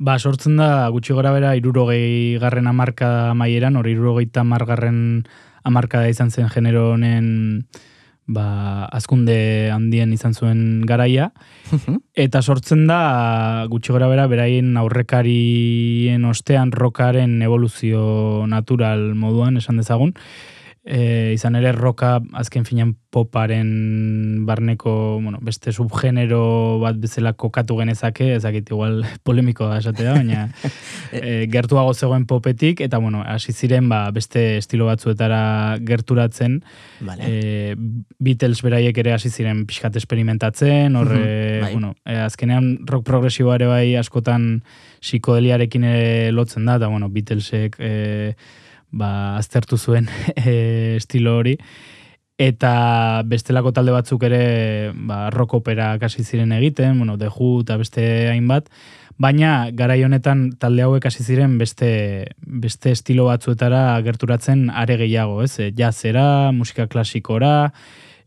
Ba, 0.03 0.19
sortzen 0.19 0.57
da 0.59 0.89
gutxi 0.91 1.15
gora 1.15 1.31
bera 1.31 1.55
irurogei 1.55 2.39
garren 2.43 2.67
amarka 2.67 3.35
maieran, 3.39 3.77
hori 3.79 3.93
irurogei 3.95 4.29
margarren 4.43 5.25
amarkada 5.63 6.09
izan 6.09 6.31
zen 6.31 6.49
genero 6.51 6.93
honen 6.95 7.67
ba, 8.27 8.89
azkunde 8.91 9.71
handien 9.71 10.13
izan 10.13 10.35
zuen 10.35 10.83
garaia. 10.87 11.31
Eta 12.15 12.43
sortzen 12.43 12.87
da 12.87 13.67
gutxi 13.71 13.93
gora 13.93 14.09
bera 14.09 14.27
beraien 14.27 14.77
aurrekarien 14.77 16.25
ostean 16.25 16.73
rokaren 16.73 17.41
evoluzio 17.43 18.47
natural 18.49 19.13
moduan 19.15 19.57
esan 19.57 19.79
dezagun. 19.79 20.15
E, 20.85 21.31
izan 21.37 21.55
ere 21.55 21.71
roka 21.71 22.17
azken 22.35 22.65
finan 22.67 22.97
poparen 23.15 23.69
barneko 24.49 25.21
bueno, 25.23 25.39
beste 25.41 25.71
subgenero 25.71 26.81
bat 26.83 26.97
bezala 26.99 27.35
kokatu 27.39 27.77
genezake, 27.79 28.33
ezakit 28.35 28.73
igual 28.75 29.05
polemiko 29.23 29.69
da 29.71 29.77
esatea, 29.79 30.17
baina 30.17 30.49
e, 31.13 31.47
gertuago 31.53 31.93
zegoen 31.95 32.25
popetik, 32.27 32.81
eta 32.83 32.99
bueno, 32.99 33.23
hasi 33.23 33.53
ziren 33.55 33.87
ba, 33.93 34.11
beste 34.11 34.57
estilo 34.57 34.89
batzuetara 34.91 35.79
gerturatzen, 35.87 36.65
Vale. 37.07 37.29
e, 37.31 37.77
Beatles 38.19 38.59
beraiek 38.67 38.99
ere 39.05 39.13
hasi 39.15 39.31
ziren 39.31 39.63
pixkat 39.71 40.01
esperimentatzen, 40.03 40.97
hor, 40.99 41.13
Mhm, 41.15 41.23
e, 41.29 41.61
bai. 41.63 41.73
bueno, 41.77 41.95
e, 42.05 42.17
azkenean 42.27 42.73
rock 42.91 43.05
progresiboa 43.07 43.55
ere 43.61 43.71
bai 43.71 43.95
askotan 44.03 44.65
psikodeliarekin 45.03 45.85
ere 45.85 46.33
lotzen 46.33 46.67
da, 46.67 46.81
eta 46.83 46.89
bueno, 46.91 47.09
Beatlesek 47.09 47.77
e, 47.79 48.35
ba, 48.93 49.37
aztertu 49.39 49.79
zuen 49.79 50.09
e, 50.37 50.97
estilo 51.01 51.37
hori, 51.41 51.57
eta 52.43 53.23
bestelako 53.29 53.73
talde 53.77 53.93
batzuk 53.95 54.25
ere 54.27 54.93
ba, 54.95 55.29
rock 55.31 55.55
opera 55.61 55.95
hasi 56.01 56.25
ziren 56.25 56.53
egiten, 56.53 56.99
bueno, 56.99 57.19
The 57.19 57.29
Who 57.29 57.63
eta 57.63 57.77
beste 57.81 58.05
hainbat, 58.31 58.71
baina 59.19 59.71
garai 59.73 60.03
honetan 60.05 60.53
talde 60.59 60.83
hauek 60.83 61.07
hasi 61.07 61.25
ziren 61.25 61.59
beste, 61.59 62.35
beste 62.41 62.93
estilo 62.93 63.29
batzuetara 63.29 64.01
gerturatzen 64.03 64.71
are 64.71 64.97
gehiago, 64.97 65.43
ez? 65.43 65.59
E, 65.61 65.73
Jazzera, 65.77 66.53
musika 66.53 66.89
klasikora, 66.89 67.73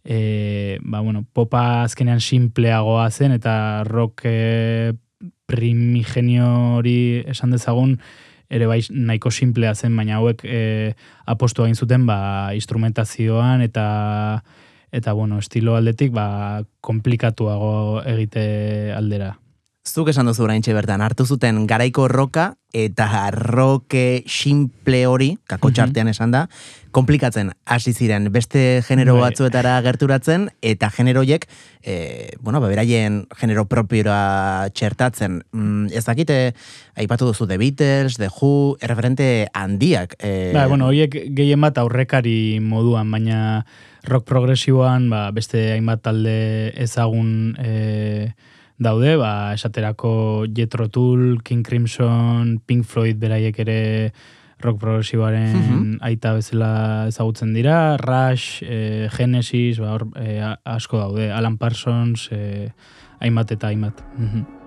e, 0.03 0.77
ba, 0.81 1.01
bueno, 1.01 1.25
popa 1.33 1.83
azkenean 1.83 2.21
simpleagoa 2.21 3.09
zen, 3.09 3.35
eta 3.35 3.83
rock 3.87 4.23
e, 4.29 4.93
primigenio 5.45 6.47
hori 6.77 7.23
esan 7.27 7.51
dezagun, 7.53 7.99
ere 8.49 8.67
bai 8.67 8.81
nahiko 8.89 9.31
simplea 9.31 9.73
zen, 9.75 9.95
baina 9.97 10.19
hauek 10.19 10.43
e, 10.45 10.93
apostu 11.25 11.65
egin 11.65 11.75
zuten 11.75 12.05
ba, 12.05 12.51
instrumentazioan 12.53 13.61
eta 13.65 14.43
eta 14.95 15.13
bueno, 15.13 15.39
estilo 15.39 15.75
aldetik 15.75 16.13
ba, 16.15 16.63
komplikatuago 16.81 18.01
egite 18.05 18.93
aldera. 18.95 19.33
Zuk 19.85 20.09
esan 20.09 20.25
duzu 20.25 20.41
oraintxe 20.47 20.73
bertan, 20.73 21.03
hartu 21.05 21.27
zuten 21.29 21.67
garaiko 21.69 22.07
roka 22.09 22.55
eta 22.73 23.05
roke 23.31 24.23
simple 24.25 25.03
hori, 25.05 25.37
kako 25.45 25.69
Mhm. 25.69 25.75
txartean 25.75 26.07
esan 26.09 26.31
da, 26.31 26.47
komplikatzen 26.91 27.51
hasi 27.65 27.93
ziren 27.93 28.31
beste 28.31 28.81
genero 28.87 29.13
Bai. 29.13 29.29
batzuetara 29.29 29.79
gerturatzen 29.83 30.49
eta 30.63 30.89
generoiek, 30.89 31.45
e, 31.83 32.31
bueno, 32.41 32.59
ba, 32.61 32.67
beraien 32.67 33.27
genero 33.37 33.65
propiora 33.65 34.69
txertatzen. 34.73 35.43
Mm, 35.51 35.85
ez 35.93 36.03
dakite, 36.03 36.55
aipatu 36.95 37.27
duzu 37.27 37.45
The 37.47 37.57
Beatles, 37.57 38.17
The 38.17 38.29
Who, 38.41 38.77
erreferente 38.81 39.47
handiak. 39.53 40.15
E, 40.19 40.51
Ba, 40.51 40.65
bueno, 40.67 40.87
horiek 40.87 41.11
gehien 41.35 41.61
bat 41.61 41.77
aurrekari 41.77 42.59
moduan, 42.59 43.11
baina 43.11 43.65
rock 44.03 44.25
progresiboan 44.25 45.09
ba, 45.11 45.29
beste 45.31 45.73
hainbat 45.73 46.01
talde 46.01 46.73
ezagun 46.75 47.55
e, 47.59 48.33
daude, 48.77 49.15
ba, 49.17 49.53
esaterako 49.53 50.45
Jethro 50.53 50.89
Tull, 50.89 51.41
King 51.43 51.63
Crimson, 51.63 52.59
Pink 52.65 52.85
Floyd 52.85 53.17
beraiek 53.19 53.59
ere 53.59 54.11
rock 54.59 54.79
progresiboaren 54.79 55.53
Mhm. 55.53 55.97
aita 56.01 56.33
bezala 56.33 57.07
ezagutzen 57.07 57.53
dira, 57.53 57.97
Rush, 57.97 58.63
e, 58.63 59.09
Genesis, 59.11 59.79
ba, 59.79 59.93
hor, 59.93 60.07
e, 60.15 60.39
asko 60.65 60.97
daude, 60.97 61.31
Alan 61.31 61.57
Parsons, 61.57 62.29
e, 62.31 62.71
hainbat 63.19 63.51
eta 63.51 63.67
hainbat. 63.67 64.01
Mhm. 64.17 64.45
Taking 64.45 64.64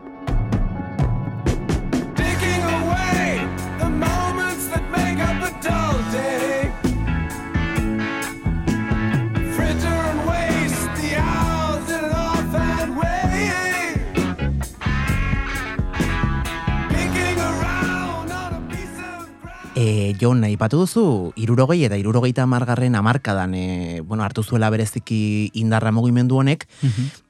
Jon, 20.19 20.43
aipatu 20.43 20.81
duzu, 20.83 21.03
irurogei 21.39 21.85
eta 21.87 21.97
irurogeita 21.99 22.47
margarren 22.51 22.97
amarkadan, 22.99 23.55
e, 23.55 24.01
bueno, 24.01 24.25
hartu 24.25 24.43
zuela 24.43 24.71
bereziki 24.71 25.51
indarra 25.61 25.93
mugimendu 25.95 26.41
honek, 26.41 26.67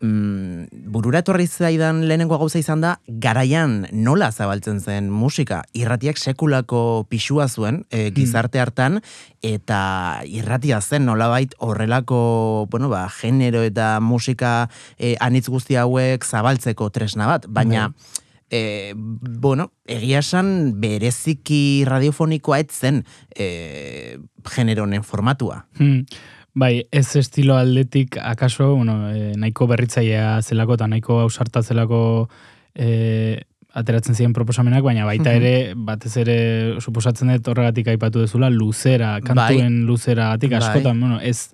mm, 0.00 0.88
burura 0.88 1.20
etorri 1.20 1.46
zaidan 1.46 2.06
lehenengo 2.08 2.38
gauza 2.38 2.58
izan 2.58 2.80
da, 2.80 2.98
garaian 3.06 3.86
nola 3.92 4.30
zabaltzen 4.32 4.80
zen 4.80 5.10
musika. 5.10 5.62
Irratiak 5.72 6.18
sekulako 6.18 7.06
pixua 7.10 7.48
zuen, 7.48 7.84
e, 7.90 8.10
gizarte 8.14 8.60
hartan, 8.60 9.02
eta 9.42 10.22
irratia 10.24 10.80
zen 10.80 11.04
nolabait 11.04 11.54
horrelako, 11.58 12.68
bueno, 12.70 12.88
ba, 12.88 13.08
genero 13.20 13.62
eta 13.62 13.98
musika 14.00 14.70
e, 14.96 15.16
anitz 15.20 15.48
guzti 15.48 15.76
hauek 15.76 16.24
zabaltzeko 16.24 16.90
tresna 16.90 17.26
bat, 17.26 17.46
baina... 17.48 17.92
E, 18.50 18.94
bueno, 18.96 19.72
egia 19.86 20.22
esan 20.24 20.80
bereziki 20.80 21.84
radiofonikoa 21.88 22.60
ez 22.62 22.72
zen 22.72 23.02
e, 23.36 24.18
genero 24.54 24.86
honen 24.86 25.04
formatua. 25.04 25.66
Hmm. 25.78 26.06
Bai, 26.58 26.88
ez 26.90 27.14
estilo 27.16 27.56
aldetik 27.56 28.16
akaso, 28.18 28.74
bueno, 28.74 29.12
e, 29.12 29.34
nahiko 29.38 29.68
berritzailea 29.70 30.40
zelako 30.42 30.78
eta 30.78 30.88
nahiko 30.90 31.20
ausarta 31.20 31.62
zelako 31.62 32.00
e, 32.74 33.44
ateratzen 33.78 34.16
ziren 34.16 34.32
proposamenak, 34.34 34.82
baina 34.82 35.04
baita 35.06 35.34
ere, 35.36 35.74
batez 35.76 36.16
ere, 36.24 36.38
suposatzen 36.80 37.30
dut 37.36 37.52
horregatik 37.52 37.92
aipatu 37.92 38.24
dezula, 38.24 38.48
luzera, 38.50 39.18
kantuen 39.24 39.84
luzera 39.86 40.32
gatik, 40.32 40.56
Bai. 40.56 40.62
askotan, 40.62 40.98
bueno, 41.04 41.20
ez 41.20 41.52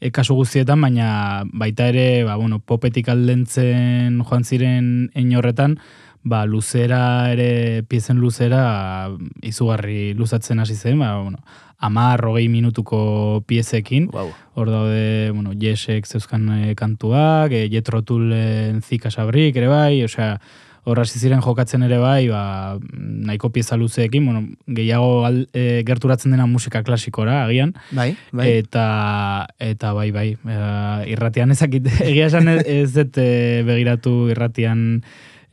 e, 0.00 0.10
kasu 0.14 0.38
guztietan, 0.38 0.80
baina 0.80 1.44
baita 1.52 1.90
ere, 1.92 2.24
ba, 2.24 2.38
bueno, 2.40 2.60
popetik 2.60 3.10
aldentzen 3.12 4.22
joan 4.22 4.46
ziren 4.46 5.34
horretan, 5.36 5.78
ba, 6.26 6.42
luzera 6.50 7.30
ere, 7.30 7.84
piezen 7.86 8.18
luzera, 8.18 9.10
izugarri 9.46 10.10
luzatzen 10.18 10.58
hasi 10.58 10.74
zen, 10.74 10.98
ba, 10.98 11.12
bueno, 11.22 11.38
amar, 11.78 12.24
hogei 12.26 12.48
minutuko 12.50 13.44
piezekin, 13.46 14.08
Wow. 14.12 14.32
hor 14.58 14.70
daude, 14.72 15.30
bueno, 15.30 15.52
Jesek 15.60 16.06
zeuzkan 16.08 16.48
eh, 16.64 16.74
kantuak, 16.74 17.52
e, 17.52 17.68
Jetro 17.70 18.02
Tullen 18.02 18.82
Zika 18.82 19.10
Sabrik 19.14 19.54
ere 19.60 19.68
bai, 19.70 20.02
osea, 20.02 20.40
hor 20.86 21.00
hasi 21.02 21.18
ziren 21.18 21.40
jokatzen 21.42 21.82
ere 21.82 21.98
bai, 21.98 22.28
ba, 22.30 22.78
nahiko 22.96 23.50
pieza 23.54 23.76
luzeekin, 23.78 24.24
bueno, 24.26 24.42
gehiago 24.66 25.24
al, 25.26 25.40
e, 25.52 25.82
gerturatzen 25.86 26.30
dena 26.34 26.46
musika 26.46 26.82
klasikora, 26.86 27.44
agian, 27.44 27.74
Bai, 27.90 28.16
bai. 28.32 28.48
eta 28.64 29.46
eta 29.58 29.92
bai 29.94 30.10
bai 30.14 30.28
eh, 30.34 31.10
irratian 31.12 31.50
ezakit 31.54 31.86
egia 32.08 32.26
esan 32.32 32.48
ez, 32.54 32.60
ez 32.66 32.92
dut 32.94 33.18
eh, 33.22 33.62
begiratu 33.66 34.28
irratian 34.34 35.02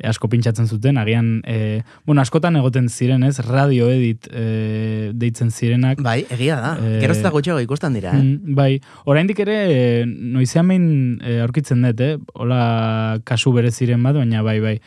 asko 0.09 0.27
pintsatzen 0.31 0.67
zuten 0.67 0.97
agian 0.97 1.41
eh, 1.47 1.81
bueno 2.05 2.21
askotan 2.21 2.57
egoten 2.59 2.89
ziren 2.89 3.23
ez 3.23 3.37
radio 3.39 3.89
edit 3.91 4.27
eh, 4.31 5.11
deitzen 5.13 5.51
zirenak 5.51 6.01
bai, 6.03 6.25
egia 6.29 6.59
da. 6.59 6.73
Eh, 6.81 6.99
Gero 7.01 7.15
ez 7.15 7.23
da 7.23 7.31
gutxiago 7.33 7.63
ikusten 7.63 7.95
dira, 7.97 8.11
eh? 8.11 8.21
Mm, 8.21 8.55
bai, 8.57 8.81
oraindik 9.05 9.39
ere 9.45 9.57
eh, 9.71 10.05
noizean 10.05 10.69
behin 10.71 10.87
eh, 11.23 11.39
aurkitzen 11.45 11.81
dut, 11.87 12.03
eh? 12.03 12.17
Hola 12.35 13.19
kasu 13.25 13.53
bereziren 13.55 14.03
bat, 14.03 14.19
baina 14.19 14.43
bai, 14.45 14.59
bai. 14.63 14.77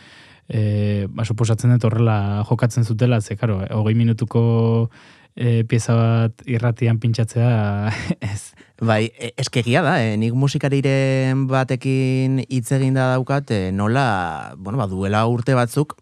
Eh, 0.47 1.07
ba, 1.11 1.25
suposatzen 1.27 1.73
dut 1.75 1.89
horrela 1.89 2.45
jokatzen 2.47 2.85
zutela, 2.87 3.21
ze, 3.21 3.35
karo, 3.37 3.63
eh, 3.65 3.73
hogei 3.75 3.97
minutuko 3.99 4.91
eh, 5.37 5.65
pieza 5.69 5.95
bat 5.95 6.43
irratian 6.49 6.99
pintsatzea, 6.99 7.93
ez. 8.33 8.55
Bai, 8.81 9.07
e- 9.17 9.33
eske 9.41 9.63
egia 9.63 9.83
da, 9.85 9.99
e, 10.03 10.17
nik 10.21 10.35
musikariren 10.37 11.47
batekin 11.49 12.43
hitz 12.49 12.71
egin 12.77 12.97
da 12.97 13.13
daukat, 13.15 13.53
e, 13.53 13.71
nola, 13.73 14.55
bueno, 14.57 14.81
ba, 14.81 14.89
duela 14.91 15.25
urte 15.31 15.57
batzuk, 15.57 15.97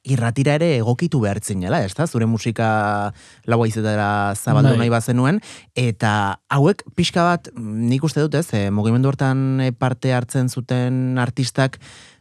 irratira 0.00 0.54
ere 0.56 0.70
egokitu 0.78 1.20
behar 1.20 1.42
zinela, 1.44 1.82
ez 1.84 1.92
da? 1.94 2.06
Zure 2.08 2.26
musika 2.26 3.12
laua 3.50 3.66
izetara 3.68 4.34
zabaldu 4.34 4.72
Bai. 4.72 4.78
nahi 4.84 4.92
bazenuen, 4.92 5.40
eta 5.76 6.40
hauek 6.48 6.86
pixka 6.96 7.26
bat, 7.26 7.50
nik 7.56 8.04
uste 8.06 8.22
dut 8.24 8.38
ez, 8.40 8.46
e, 8.56 8.70
mugimendu 8.72 9.10
hortan 9.12 9.60
e, 9.60 9.72
parte 9.72 10.14
hartzen 10.16 10.48
zuten 10.48 11.18
artistak, 11.20 11.78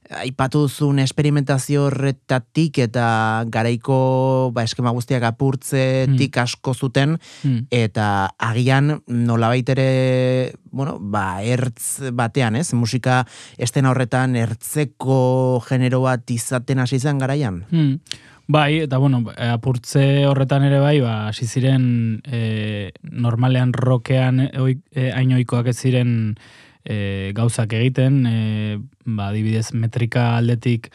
aipatu 0.10 0.64
duzun 0.66 0.98
esperimentazio 1.00 1.84
horretatik 1.86 2.80
eta 2.82 3.44
garaiko 3.48 4.50
ba, 4.54 4.64
eskema 4.66 4.90
guztiak 4.96 5.24
apurtzetik 5.24 6.38
asko 6.42 6.74
zuten, 6.74 7.18
Hmm. 7.44 7.68
eta 7.72 8.32
agian 8.40 9.02
nolabait 9.08 9.70
ere, 9.70 10.54
bueno, 10.72 10.98
ba, 11.00 11.44
ertz 11.44 12.02
batean, 12.14 12.56
ez? 12.56 12.74
Musika 12.74 13.26
estena 13.58 13.92
horretan 13.92 14.36
ertzeko 14.36 15.62
genero 15.68 16.02
bat 16.02 16.30
izaten 16.32 16.80
hasi 16.80 17.00
zen 17.00 17.18
garaian. 17.20 17.66
Hmm. 17.72 18.00
Bai, 18.50 18.80
eta 18.88 18.98
bueno, 18.98 19.22
apurtze 19.38 20.26
horretan 20.26 20.64
ere 20.66 20.80
bai, 20.82 21.00
ba, 21.02 21.28
hasi 21.28 21.46
ziren 21.46 22.22
e, 22.26 22.92
normalean 23.04 23.74
rokean 23.78 24.40
e, 24.40 24.50
oi- 24.58 24.82
e, 24.92 25.12
hain 25.14 25.34
ohikoak 25.38 25.68
ez 25.70 25.78
ziren 25.78 26.16
e, 26.90 27.32
gauzak 27.38 27.74
egiten, 27.78 28.20
e, 28.26 28.80
ba, 29.06 29.30
adibidez 29.30 29.70
metrika 29.78 30.34
aldetik 30.40 30.90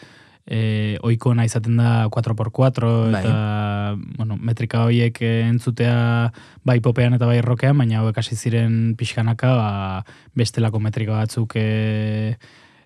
e, 0.47 0.99
ohikoena 1.03 1.47
izaten 1.47 1.79
da 1.79 2.09
4x4 2.13 2.91
Bai. 3.13 3.23
eta 3.23 3.95
bueno, 4.19 4.37
metrika 4.37 4.83
horiek 4.85 5.21
entzutea 5.23 6.33
bai 6.67 6.81
popean 6.85 7.17
eta 7.17 7.31
bai 7.31 7.41
rokean, 7.45 7.79
baina 7.79 8.03
hauek 8.03 8.19
hasi 8.21 8.37
ziren 8.37 8.95
pixkanaka 8.99 9.55
ba, 9.55 9.71
bestelako 10.37 10.83
metrika 10.83 11.17
batzuk 11.23 11.57
e, 11.61 12.37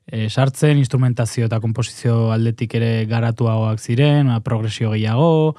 e, 0.06 0.28
sartzen, 0.28 0.78
instrumentazio 0.78 1.48
eta 1.48 1.60
komposizio 1.64 2.30
aldetik 2.34 2.78
ere 2.78 2.92
garatuagoak 3.10 3.80
ziren, 3.80 4.30
ba, 4.32 4.40
progresio 4.44 4.92
gehiago, 4.94 5.56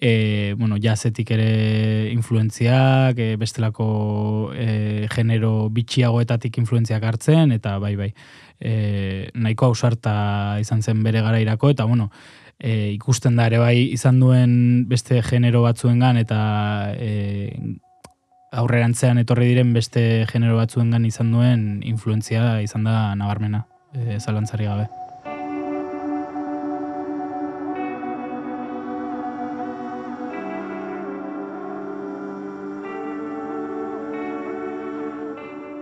e, 0.00 0.54
bueno, 0.56 0.76
jazetik 0.80 1.30
ere 1.36 2.10
influentziak, 2.10 3.18
e, 3.18 3.36
bestelako 3.36 4.52
e, 4.56 5.06
genero 5.12 5.68
bitxiagoetatik 5.68 6.56
influentziak 6.58 7.04
hartzen, 7.04 7.52
eta 7.52 7.76
bai, 7.78 7.94
bai, 8.00 8.14
e, 8.58 9.28
nahiko 9.34 9.68
ausarta 9.70 10.56
izan 10.60 10.82
zen 10.82 11.04
bere 11.04 11.20
garairako, 11.20 11.70
eta 11.76 11.84
bueno, 11.84 12.10
e, 12.58 12.92
ikusten 12.94 13.36
da 13.36 13.46
ere 13.50 13.60
bai 13.60 13.76
izan 13.92 14.20
duen 14.20 14.88
beste 14.88 15.20
genero 15.26 15.62
batzuengan 15.68 16.16
eta 16.20 16.40
e, 16.96 17.76
aurrerantzean 18.50 19.20
etorri 19.20 19.52
diren 19.52 19.72
beste 19.76 20.26
genero 20.32 20.56
batzuengan 20.58 21.04
izan 21.06 21.30
duen 21.32 21.68
influentzia 21.86 22.60
izan 22.64 22.88
da 22.88 23.14
nabarmena, 23.14 23.66
e, 23.94 24.18
zalantzari 24.18 24.66
gabe. 24.66 24.88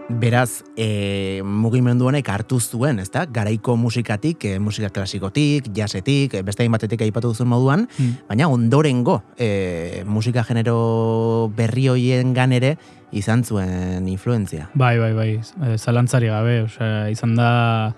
Beraz, 0.09 0.65
e, 0.75 1.43
mugimendu 1.45 2.07
honek 2.09 2.31
hartu 2.33 2.57
zuen, 2.65 2.97
ezta? 2.99 3.27
Garaiko 3.29 3.75
musikatik, 3.77 4.45
e, 4.49 4.59
musika 4.59 4.89
klasikotik, 4.89 5.69
jazzetik, 5.77 6.33
e, 6.33 6.43
beste 6.43 6.67
batetik 6.69 7.03
aipatu 7.05 7.29
duzun 7.29 7.49
moduan, 7.49 7.89
Hmm. 7.99 8.17
baina 8.27 8.49
ondorengo 8.49 9.23
e, 9.37 10.03
musika 10.07 10.45
genero 10.45 11.53
berri 11.55 11.89
hoien 11.89 12.35
ere 12.53 12.79
izan 13.13 13.45
zuen 13.45 14.09
influentzia. 14.09 14.71
Bai, 14.75 14.99
bai, 14.99 15.13
bai, 15.13 15.41
e, 15.67 15.77
zalantzari 15.77 16.29
gabe, 16.29 16.63
osea, 16.63 17.11
izan 17.11 17.37
da, 17.37 17.95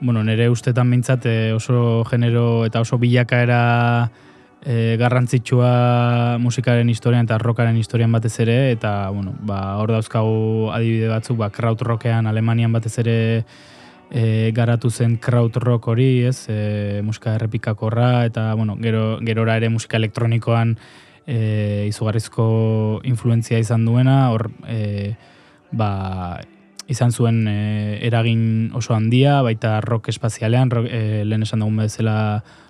bueno, 0.00 0.22
nire 0.22 0.48
ustetan 0.48 0.88
bintzat 0.90 1.26
e, 1.26 1.52
oso 1.52 2.04
genero 2.08 2.64
eta 2.64 2.80
oso 2.80 2.98
bilakaera 2.98 4.10
e, 4.64 4.96
garrantzitsua 4.98 6.38
musikaren 6.38 6.88
historian 6.88 7.26
eta 7.26 7.38
rockaren 7.38 7.76
historian 7.76 8.12
batez 8.12 8.34
ere, 8.44 8.56
eta, 8.72 9.10
bueno, 9.10 9.34
ba, 9.40 9.76
hor 9.82 9.92
dauzkagu 9.92 10.70
adibide 10.74 11.10
batzuk, 11.10 11.38
ba, 11.40 11.50
krautrockean 11.50 12.26
Alemanian 12.30 12.72
batez 12.72 12.94
ere 13.02 13.16
e, 14.10 14.52
garatu 14.54 14.90
zen 14.90 15.16
krautrock 15.18 15.88
hori, 15.88 16.24
ez, 16.30 16.46
e, 16.48 17.00
musika 17.02 17.34
errepikakorra, 17.34 18.24
eta, 18.28 18.52
bueno, 18.54 18.76
gero, 18.80 19.18
gerora 19.26 19.56
ere 19.58 19.72
musika 19.72 19.98
elektronikoan 19.98 20.76
e, 21.26 21.86
izugarrizko 21.88 23.00
influentzia 23.08 23.58
izan 23.62 23.86
duena, 23.88 24.30
hor, 24.30 24.50
e, 24.68 25.14
ba, 25.72 26.40
izan 26.90 27.12
zuen 27.12 27.46
e, 27.48 27.98
eragin 28.06 28.72
oso 28.74 28.94
handia, 28.94 29.40
baita 29.42 29.80
rock 29.80 30.08
espazialean, 30.12 30.70
rock, 30.70 30.88
e, 30.90 31.22
lehen 31.24 31.46
esan 31.46 31.62
dugun 31.62 31.82
bezala 31.84 32.16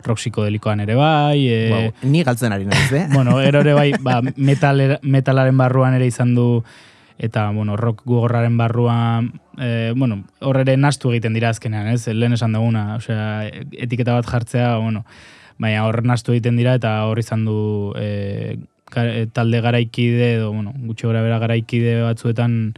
rock 0.04 0.20
psikodelikoan 0.20 0.82
ere 0.84 0.96
bai, 0.98 1.48
e, 1.48 1.60
Wow, 1.72 1.90
ni 2.12 2.22
galtzen 2.26 2.52
ari 2.52 2.66
naiz, 2.68 2.90
eh? 2.92 3.06
bueno, 3.16 3.40
ero 3.40 3.62
ere 3.64 3.74
bai, 3.74 3.92
ba, 4.00 4.20
metal, 4.36 4.98
metalaren 5.02 5.58
barruan 5.58 5.96
ere 5.98 6.08
izan 6.10 6.34
du, 6.36 6.62
eta, 7.22 7.48
bueno, 7.50 7.76
rock 7.76 8.02
gogorraren 8.04 8.56
barruan, 8.58 9.32
e, 9.58 9.92
bueno, 9.96 10.22
hor 10.40 10.62
ere 10.62 10.76
nastu 10.76 11.12
egiten 11.12 11.34
dira 11.38 11.52
azkenean, 11.52 11.92
ez, 11.94 12.06
lehen 12.08 12.36
esan 12.36 12.56
duguna, 12.56 12.96
osea, 12.98 13.46
etiketa 13.72 14.18
bat 14.18 14.28
jartzea, 14.28 14.76
bueno, 14.82 15.06
baina 15.62 15.86
hor 15.86 16.02
nastu 16.04 16.34
egiten 16.34 16.58
dira, 16.58 16.76
eta 16.80 16.98
hor 17.08 17.20
izan 17.22 17.46
du 17.46 17.92
e, 17.96 18.58
talde 19.32 19.60
garaikide, 19.64 20.34
edo, 20.36 20.52
bueno, 20.52 20.74
gutxi 20.88 21.06
gora 21.08 21.22
bera 21.24 21.38
garaikide 21.40 22.02
batzuetan, 22.02 22.74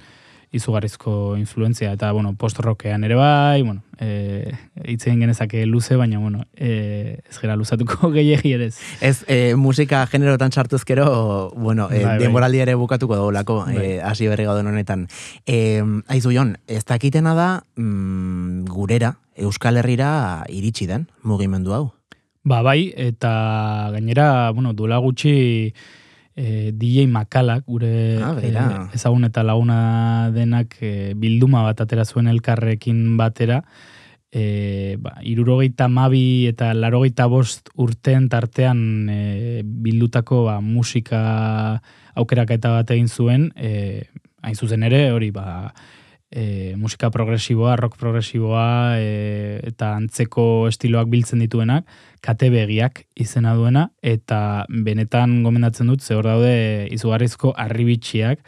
izugarrizko 0.55 1.37
influentzia, 1.37 1.93
eta, 1.97 2.13
bueno, 2.13 2.35
post-rockean 2.39 3.05
ere 3.05 3.17
bai, 3.19 3.63
bueno, 3.63 3.83
e, 3.99 4.53
itzen 4.91 5.19
genezake 5.21 5.65
luze, 5.67 5.97
baina, 5.97 6.21
bueno, 6.23 6.45
e, 6.55 7.21
ez 7.29 7.39
gera 7.41 7.57
luzatuko 7.57 8.11
gehiagi 8.15 8.55
ere 8.57 8.71
ez. 8.71 8.79
Ez, 9.01 9.25
e, 9.29 9.55
musika 9.59 10.05
generotan 10.07 10.53
sartuzkero, 10.53 11.51
bueno, 11.57 11.89
e, 11.91 12.05
Bai, 12.05 12.05
bai. 12.05 12.19
denboraldi 12.23 12.63
ere 12.65 12.77
bukatuko 12.79 13.19
daulako, 13.19 13.65
Bai. 13.67 13.77
e, 13.77 13.99
hasi 14.03 14.31
berri 14.31 14.47
gauden 14.47 14.71
honetan. 14.71 15.09
E, 15.47 15.83
aizu 16.09 16.33
Jon, 16.35 16.57
ez 16.67 16.85
dakitena 16.85 17.35
da, 17.35 17.51
mm, 17.77 18.65
gurera, 18.71 19.17
Euskal 19.35 19.81
Herrira 19.81 20.45
iritsi 20.49 20.87
den 20.87 21.09
mugimendu 21.27 21.75
hau. 21.75 21.85
Ba, 22.45 22.61
bai, 22.63 22.93
eta 22.95 23.91
gainera, 23.91 24.51
bueno, 24.53 24.75
duela 24.77 24.99
gutxi 25.03 25.73
e, 26.37 26.73
DJ 26.75 27.07
Makalak, 27.09 27.65
gure 27.67 28.19
Ah, 28.23 28.35
e, 28.41 28.51
ezagun 28.95 29.25
eta 29.25 29.43
laguna 29.43 30.31
denak 30.35 30.77
e, 30.81 31.15
bilduma 31.15 31.63
bat 31.63 31.81
atera 31.81 32.05
zuen 32.05 32.29
elkarrekin 32.29 33.17
batera, 33.17 33.63
e, 34.35 34.97
ba, 34.99 35.15
irurogeita 35.23 35.89
mabi 35.89 36.47
eta 36.51 36.73
larogeita 36.75 37.27
bost 37.31 37.71
urten 37.79 38.29
tartean 38.29 39.09
e, 39.09 39.63
bildutako 39.65 40.45
ba, 40.51 40.61
musika 40.61 41.81
aukeraketa 42.15 42.75
bat 42.75 42.91
egin 42.91 43.09
zuen, 43.09 43.53
e, 43.57 44.09
hain 44.43 44.59
zuzen 44.59 44.83
ere, 44.83 45.07
hori, 45.15 45.31
ba, 45.35 45.73
e, 46.35 46.75
musika 46.77 47.11
progresiboa, 47.15 47.77
rock 47.79 47.97
progresiboa 47.97 48.99
e, 48.99 49.61
eta 49.71 49.95
antzeko 50.01 50.67
estiloak 50.69 51.09
biltzen 51.13 51.45
dituenak, 51.45 51.87
kate 52.25 52.49
begiak 52.51 53.03
izena 53.21 53.53
duena, 53.59 53.91
eta 54.01 54.65
benetan 54.69 55.43
gomendatzen 55.45 55.91
dut, 55.93 56.01
ze 56.01 56.15
hor 56.17 56.25
daude 56.25 56.89
izugarrizko 56.95 57.53
arribitxiak, 57.61 58.41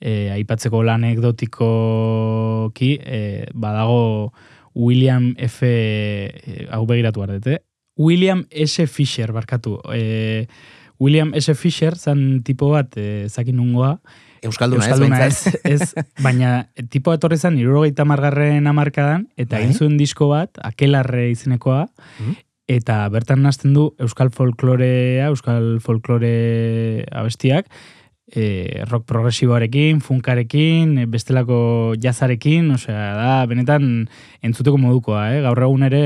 e, 0.00 0.28
aipatzeko 0.34 0.82
lan 0.84 1.04
anekdotikoki, 1.08 2.98
e, 3.00 3.46
badago 3.54 4.32
William 4.74 5.34
F. 5.38 5.62
e, 5.64 6.66
hau 6.70 6.84
begiratu 6.86 7.22
ardete, 7.24 7.62
William 7.96 8.44
S. 8.50 8.80
Fisher, 8.90 9.32
barkatu. 9.32 9.78
E, 9.94 10.46
William 10.98 11.32
S. 11.34 11.54
Fisher 11.54 11.94
zan 11.96 12.42
tipo 12.42 12.68
bat, 12.70 12.96
e, 12.96 13.28
zakin 13.28 13.56
nungoa, 13.56 14.00
Euskalduna, 14.44 14.84
Euskalduna 14.84 15.26
ez, 15.26 15.46
ez, 15.64 15.80
ez, 15.96 16.04
baina 16.20 16.66
tipo 16.92 17.14
etorri 17.16 17.38
zen 17.40 17.56
irurogeita 17.58 18.04
margarren 18.04 18.66
amarkadan, 18.68 19.28
eta 19.40 19.56
Bai. 19.56 19.62
egin 19.64 19.78
zuen 19.78 19.96
disko 19.96 20.28
bat, 20.28 20.50
akelarre 20.62 21.30
izenekoa, 21.30 21.86
Mhm. 22.18 22.34
Eta 22.68 23.02
bertan 23.12 23.42
nazten 23.44 23.74
du 23.76 23.90
euskal 24.00 24.30
folklorea, 24.32 25.28
euskal 25.28 25.78
folklore 25.84 27.04
abestiak, 27.12 27.68
e, 28.34 28.84
rock 28.90 29.04
progresiboarekin, 29.06 30.00
funkarekin, 30.00 30.98
e, 30.98 31.06
bestelako 31.06 31.94
jazarekin, 32.00 32.70
osea, 32.74 33.12
da, 33.18 33.30
benetan 33.50 34.08
entzuteko 34.42 34.80
modukoa, 34.80 35.28
eh? 35.34 35.42
gaur 35.44 35.62
egun 35.68 35.88
ere, 35.90 36.04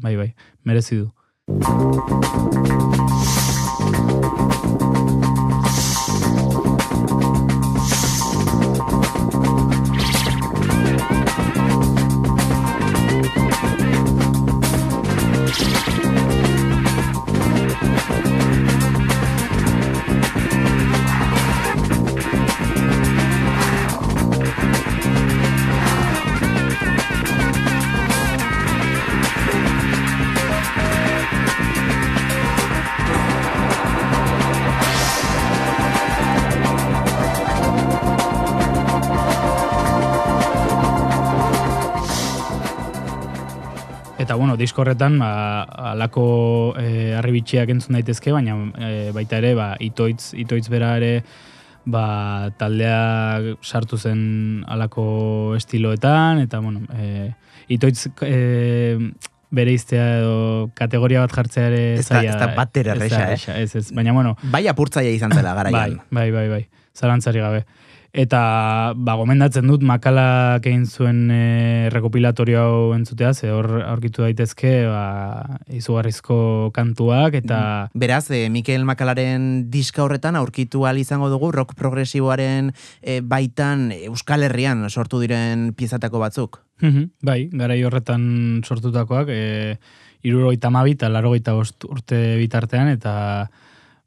bai, 0.00 0.16
bai, 0.16 0.32
merezi 0.64 1.02
du. 1.02 1.10
Eta 44.60 44.66
bueno, 44.66 44.66
disko 44.66 44.82
horretan 44.82 45.18
ba, 45.18 45.62
alako 45.92 46.74
e, 46.78 47.14
arribitxiak 47.16 47.70
entzun 47.70 47.96
daitezke, 47.96 48.32
baina 48.32 48.56
e, 48.76 49.10
baita 49.12 49.38
ere 49.38 49.54
ba, 49.54 49.76
itoitz, 49.80 50.34
itoitz 50.34 50.68
bera 50.68 50.96
ere 50.98 51.22
ba, 51.86 52.50
taldea 52.58 53.56
sartu 53.62 53.96
zen 53.96 54.64
alako 54.68 55.56
estiloetan, 55.56 56.40
eta 56.44 56.60
bueno, 56.60 56.82
e, 56.92 57.32
itoitz 57.68 58.10
e, 58.22 58.98
bere 59.50 59.72
iztea 59.72 60.18
edo 60.20 60.70
kategoria 60.74 61.24
bat 61.24 61.32
jartzea 61.32 61.66
ere 61.70 61.82
Ez 61.98 62.06
zaila 62.06 62.30
ez 62.30 62.36
da 62.38 62.50
ez 62.52 62.56
da 62.56 62.80
erresa, 62.80 63.24
eh? 63.32 63.62
Ez, 63.62 63.74
ez, 63.76 63.86
baina 63.92 64.12
bueno, 64.12 64.36
Bai 64.42 64.66
apurtzaia 64.68 65.10
izan 65.10 65.32
zela 65.32 65.54
garaian. 65.54 65.98
Bai, 66.10 66.30
bai, 66.30 66.30
bai, 66.36 66.48
bai. 66.48 66.64
Zalantzari 66.94 67.40
gabe. 67.40 67.64
Eta, 68.10 68.92
ba, 68.98 69.14
gomendatzen 69.14 69.68
dut, 69.70 69.84
makalak 69.86 70.64
egin 70.66 70.82
zuen 70.86 71.28
e, 71.30 71.88
rekopilatorio 71.94 72.62
hau 72.62 72.78
entzutea, 72.96 73.30
ze 73.34 73.52
hor 73.54 73.68
aurkitu 73.84 74.24
daitezke, 74.24 74.72
ba, 74.90 75.60
izugarrizko 75.70 76.72
kantuak, 76.74 77.38
eta... 77.38 77.60
Beraz, 77.94 78.24
e, 78.34 78.48
Mikel 78.50 78.84
Makalaren 78.88 79.70
diska 79.70 80.02
horretan 80.02 80.34
aurkitu 80.34 80.82
izango 80.98 81.28
dugu 81.30 81.52
rock 81.52 81.76
progresiboaren 81.78 82.72
e, 83.00 83.20
baitan 83.20 83.92
Euskal 83.92 84.42
Herrian 84.42 84.88
sortu 84.90 85.20
diren 85.20 85.72
piezatako 85.74 86.18
batzuk. 86.18 86.64
Mhm, 86.82 87.10
bai, 87.22 87.48
garai 87.52 87.82
horretan 87.84 88.62
sortutakoak, 88.66 89.28
e, 89.30 89.78
irurogeita 90.22 90.70
mabi 90.70 90.98
eta 90.98 91.08
larogeita 91.08 91.54
bost 91.54 91.84
urte 91.84 92.36
bitartean, 92.40 92.88
eta 92.88 93.50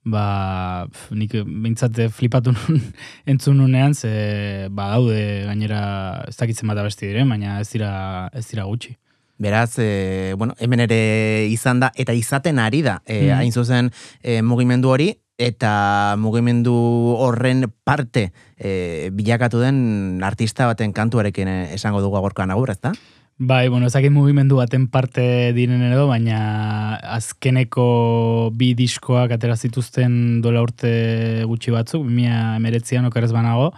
ba, 0.05 0.87
nik 1.11 1.31
bintzat 1.45 1.97
flipatu 2.11 2.51
nun 2.51 2.81
entzun 3.31 3.57
nunean, 3.57 3.93
ze 3.95 4.67
ba, 4.69 4.89
daude 4.95 5.45
gainera 5.47 6.25
ez 6.27 6.35
dakitzen 6.37 6.67
bat 6.67 6.77
abesti 6.83 7.07
diren, 7.07 7.29
baina 7.29 7.59
ez 7.61 7.69
dira, 7.71 8.29
ez 8.33 8.45
dira 8.49 8.65
gutxi. 8.67 8.97
Beraz, 9.43 9.79
e, 9.81 10.35
bueno, 10.37 10.53
hemen 10.59 10.83
ere 10.85 11.47
izan 11.49 11.79
da, 11.81 11.91
eta 11.99 12.13
izaten 12.13 12.59
ari 12.59 12.81
da, 12.85 13.01
e, 13.05 13.23
Mhm. 13.31 13.37
hain 13.39 13.51
zuzen 13.51 13.91
e, 14.21 14.41
mugimendu 14.41 14.89
hori, 14.89 15.09
eta 15.37 16.13
mugimendu 16.17 16.73
horren 17.17 17.65
parte 17.83 18.31
e, 18.55 19.09
bilakatu 19.11 19.59
den 19.59 20.21
artista 20.23 20.67
baten 20.69 20.93
kantuarekin 20.93 21.47
esango 21.73 22.01
dugu 22.01 22.17
agorkoan 22.17 22.51
agur, 22.51 22.69
ezta? 22.69 22.93
Bai, 23.37 23.67
bueno, 23.67 23.87
ezakit 23.87 24.11
mugimendu 24.13 24.59
baten 24.59 24.85
parte 24.93 25.23
diren 25.57 25.81
edo, 25.87 26.05
baina 26.05 26.99
azkeneko 27.15 28.51
bi 28.53 28.75
diskoak 28.77 29.33
atera 29.33 29.55
zituzten 29.57 30.39
dola 30.45 30.61
urte 30.61 31.41
gutxi 31.49 31.73
batzuk, 31.73 32.05
2019an 32.05 33.09
okerrez 33.09 33.31
banago, 33.33 33.71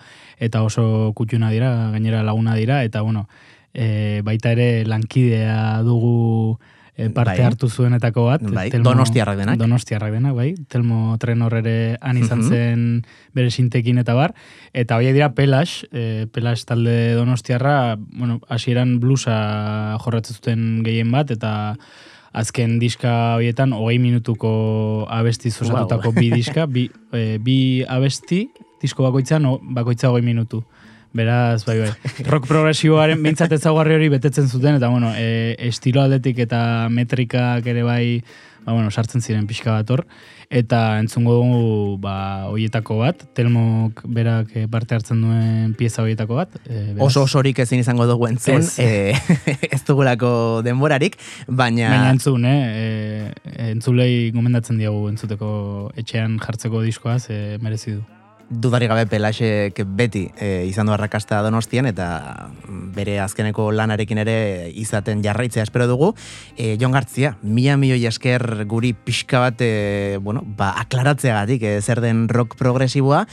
eta 0.44 0.62
oso 0.62 1.14
kutxuna 1.16 1.54
dira, 1.56 1.72
gainera 1.96 2.22
laguna 2.28 2.56
dira, 2.60 2.84
eta 2.84 3.02
bueno, 3.02 3.30
e, 3.74 4.22
baita 4.28 4.52
ere 4.52 4.84
lankidea 4.86 5.82
dugu 5.88 6.60
parte 7.14 7.36
Bai. 7.42 7.46
hartu 7.46 7.68
zuenetako 7.70 8.26
bat. 8.26 8.42
Bai, 8.42 8.70
donostiarrak 8.72 9.38
denak. 9.38 9.58
Donostiarrak 9.60 10.14
denak, 10.16 10.34
bai. 10.34 10.56
Telmo 10.72 11.18
Trenor 11.20 11.54
ere 11.60 11.98
han 12.02 12.18
izan 12.18 12.40
Mhm. 12.40 12.48
zen 12.50 13.06
bere 13.34 13.52
sintekin 13.52 13.98
eta 14.00 14.14
bar. 14.14 14.34
Eta 14.74 14.96
horiek 14.96 15.14
dira 15.14 15.34
Pelas, 15.36 15.86
e, 15.92 16.28
Pelas 16.32 16.66
talde 16.66 17.14
donostiarra, 17.16 17.98
bueno, 18.00 18.40
hasieran 18.48 19.00
bluesa 19.00 19.98
jorratzen 20.00 20.36
zuten 20.36 20.84
gehien 20.84 21.12
bat, 21.12 21.32
eta 21.32 21.76
azken 22.34 22.80
diska 22.80 23.36
horietan 23.36 23.72
hogei 23.74 24.00
minutuko 24.00 25.06
abesti 25.10 25.50
osatutako 25.50 26.12
bi 26.12 26.30
diska, 26.32 26.66
bi, 26.66 26.90
e, 27.12 27.38
bi 27.40 27.84
abesti, 27.88 28.50
disko 28.82 29.04
bakoitzan, 29.04 29.44
bakoitza 29.74 30.10
hogei 30.10 30.22
minutu. 30.24 30.64
Beraz, 31.16 31.64
bai, 31.64 31.78
bai. 31.80 31.92
Rock 32.28 32.48
progresiboaren 32.50 33.22
behintzat 33.24 33.54
ezaugarri 33.56 33.96
hori 33.96 34.10
betetzen 34.12 34.50
zuten, 34.52 34.76
eta 34.82 34.90
bueno, 34.92 35.14
e, 35.16 35.56
estilo 35.70 36.02
aldetik 36.04 36.42
eta 36.44 36.90
metrikak 36.92 37.66
ere 37.72 37.86
bai, 37.88 38.06
ba, 38.66 38.74
bueno, 38.74 38.92
sartzen 38.92 39.24
ziren 39.24 39.46
pixka 39.48 39.78
bat 39.78 39.94
hor. 39.96 40.04
Eta 40.52 41.00
entzungo 41.00 41.38
dugu, 41.38 41.62
ba, 42.04 42.16
hoietako 42.52 42.98
bat, 43.00 43.24
Telmok 43.34 44.04
berak 44.12 44.52
eh, 44.60 44.66
parte 44.72 44.98
hartzen 44.98 45.22
duen 45.24 45.72
pieza 45.80 46.04
hoietako 46.04 46.42
bat. 46.42 46.60
E, 46.68 46.84
Oso 47.02 47.24
osorik 47.24 47.64
ezin 47.64 47.80
izango 47.80 48.10
dugu 48.12 48.28
entzun, 48.28 48.60
Ez. 48.60 48.76
eh, 48.84 49.16
ez 49.72 49.82
dugulako 49.88 50.34
denborarik, 50.68 51.16
baina... 51.48 51.94
Baina 51.96 52.12
entzun, 52.12 52.44
eh? 52.44 52.60
E, 52.76 53.64
entzulei 53.72 54.34
gomendatzen 54.36 54.84
diagu 54.84 55.08
entzuteko 55.14 55.56
etxean 55.96 56.38
jartzeko 56.44 56.84
diskoaz, 56.84 57.24
e, 57.32 57.42
merezi 57.64 57.96
du. 57.96 58.04
Dudari 58.50 58.86
gabe 58.86 59.08
Pelaxek 59.10 59.80
beti 59.98 60.28
e, 60.38 60.68
izan 60.70 60.86
du 60.86 60.94
arrakasta 60.94 61.40
donostian 61.42 61.88
eta 61.90 62.50
bere 62.94 63.18
azkeneko 63.24 63.72
lanarekin 63.74 64.22
ere 64.22 64.36
izaten 64.78 65.24
jarraitzea 65.26 65.66
espero 65.66 65.88
dugu. 65.90 66.12
E, 66.54 66.76
Jon 66.82 66.94
Gartzia, 66.94 67.36
mila 67.42 67.74
milioi 67.82 68.06
esker 68.06 68.68
guri 68.70 68.94
pixka 68.94 69.42
bat, 69.48 69.66
e, 69.66 70.20
bueno, 70.22 70.44
ba, 70.46 70.76
aklaratzeagatik 70.84 71.66
e, 71.66 71.76
zer 71.82 72.04
den 72.06 72.28
rock 72.30 72.54
progresiboa, 72.60 73.26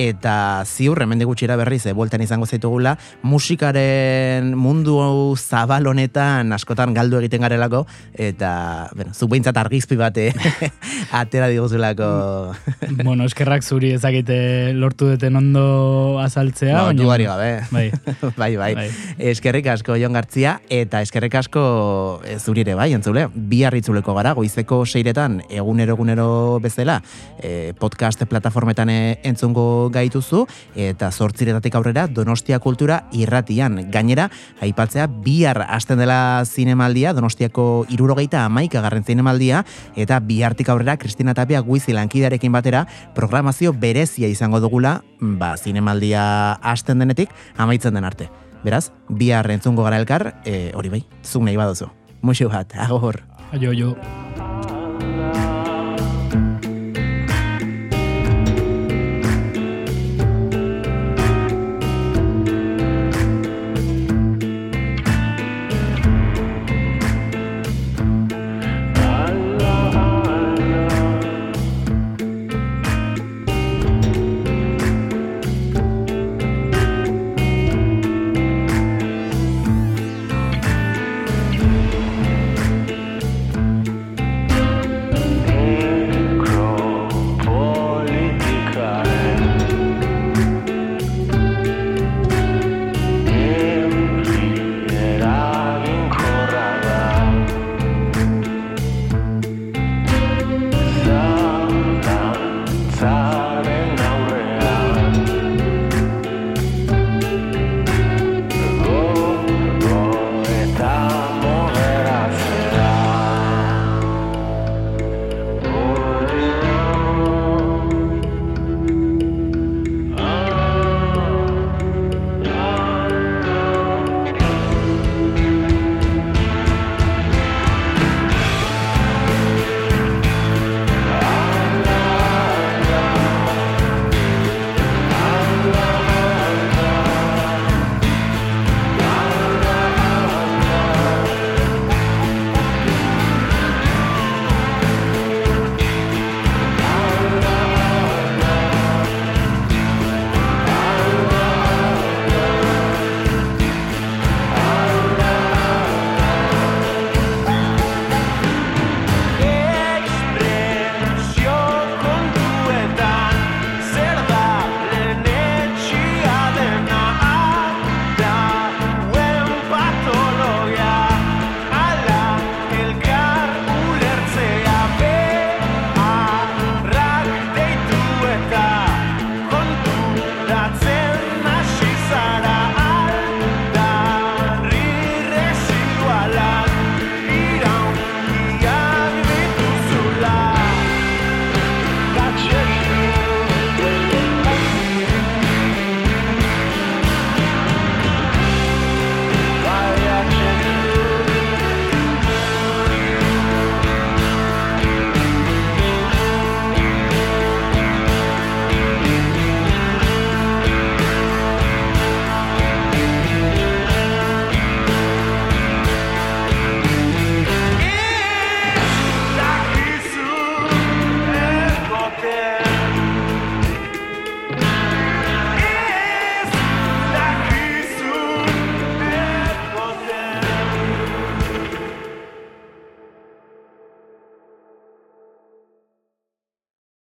eta 0.00 0.62
ziur, 0.64 1.02
hemendik 1.04 1.28
gutxira 1.28 1.56
berriz, 1.60 1.82
e, 1.86 1.92
bueltan 1.92 2.22
izango 2.24 2.46
zaitugula, 2.48 2.94
musikaren 3.22 4.54
mundu 4.56 4.96
zabal 5.36 5.86
honetan 5.90 6.54
askotan 6.56 6.94
galdu 6.96 7.18
egiten 7.20 7.44
garelako, 7.44 7.82
eta, 8.14 8.88
bueno, 8.96 9.12
zu 9.12 9.28
behintzat 9.28 9.58
argizpi 9.60 9.98
bate 10.00 10.30
atera 11.20 11.50
diguzulako. 11.52 12.54
bueno, 13.04 13.26
eskerrak 13.28 13.62
zuri 13.62 13.92
ezakite 13.98 14.72
lortu 14.72 15.10
duten 15.10 15.36
ondo 15.36 16.18
azaltzea. 16.22 16.92
No, 16.92 17.08
baina- 17.10 17.34
gabe. 17.34 17.50
Bai. 17.70 17.90
bai, 18.40 18.56
bai. 18.56 18.74
Bai. 18.74 18.88
Eskerrik 19.18 19.68
asko 19.74 19.98
Jon 20.00 20.16
Gartzia 20.16 20.60
eta 20.72 21.02
eskerrik 21.04 21.36
asko 21.42 22.22
e, 22.24 22.38
zurire 22.38 22.74
bai, 22.78 22.92
entzule. 22.96 23.26
Bihar 23.34 23.76
itzuleko 23.76 24.14
gara, 24.16 24.32
goizeko 24.38 24.84
seiretan 24.86 25.42
egunero 25.50 25.98
egunero 25.98 26.58
bezala 26.62 27.00
e, 27.42 27.74
podcast 27.78 28.24
plataformetan 28.30 28.88
entzungo 28.90 29.89
gaituzu 29.92 30.44
eta 30.74 31.10
zortziretatik 31.10 31.74
aurrera 31.74 32.06
Donostia 32.06 32.58
Kultura 32.58 33.04
irratian. 33.12 33.90
Gainera, 33.90 34.28
aipatzea 34.60 35.06
bihar 35.06 35.64
hasten 35.68 36.00
dela 36.00 36.42
zinemaldia, 36.44 37.12
Donostiako 37.16 37.86
irurogeita 37.90 38.44
amaika 38.44 38.82
garren 38.84 39.04
zinemaldia, 39.04 39.64
eta 39.96 40.20
bihartik 40.20 40.68
aurrera 40.68 40.96
Kristina 40.96 41.34
Tapia 41.34 41.60
guizi 41.60 41.94
lankidearekin 41.96 42.52
batera 42.52 42.86
programazio 43.14 43.72
berezia 43.72 44.28
izango 44.28 44.60
dugula, 44.60 45.00
ba, 45.20 45.56
zinemaldia 45.56 46.22
hasten 46.62 46.98
denetik, 46.98 47.30
amaitzen 47.56 47.94
den 47.94 48.04
arte. 48.04 48.30
Beraz, 48.64 48.90
bihar 49.08 49.48
entzungo 49.50 49.86
gara 49.86 50.00
elkar, 50.00 50.34
e, 50.44 50.72
hori 50.76 50.92
bai, 50.92 51.04
zuk 51.24 51.46
nahi 51.46 51.56
baduzu. 51.56 51.88
Muxu 52.20 52.50
bat, 52.52 52.76
agor. 52.76 53.22
Aio, 53.52 53.70
aio. 53.70 54.29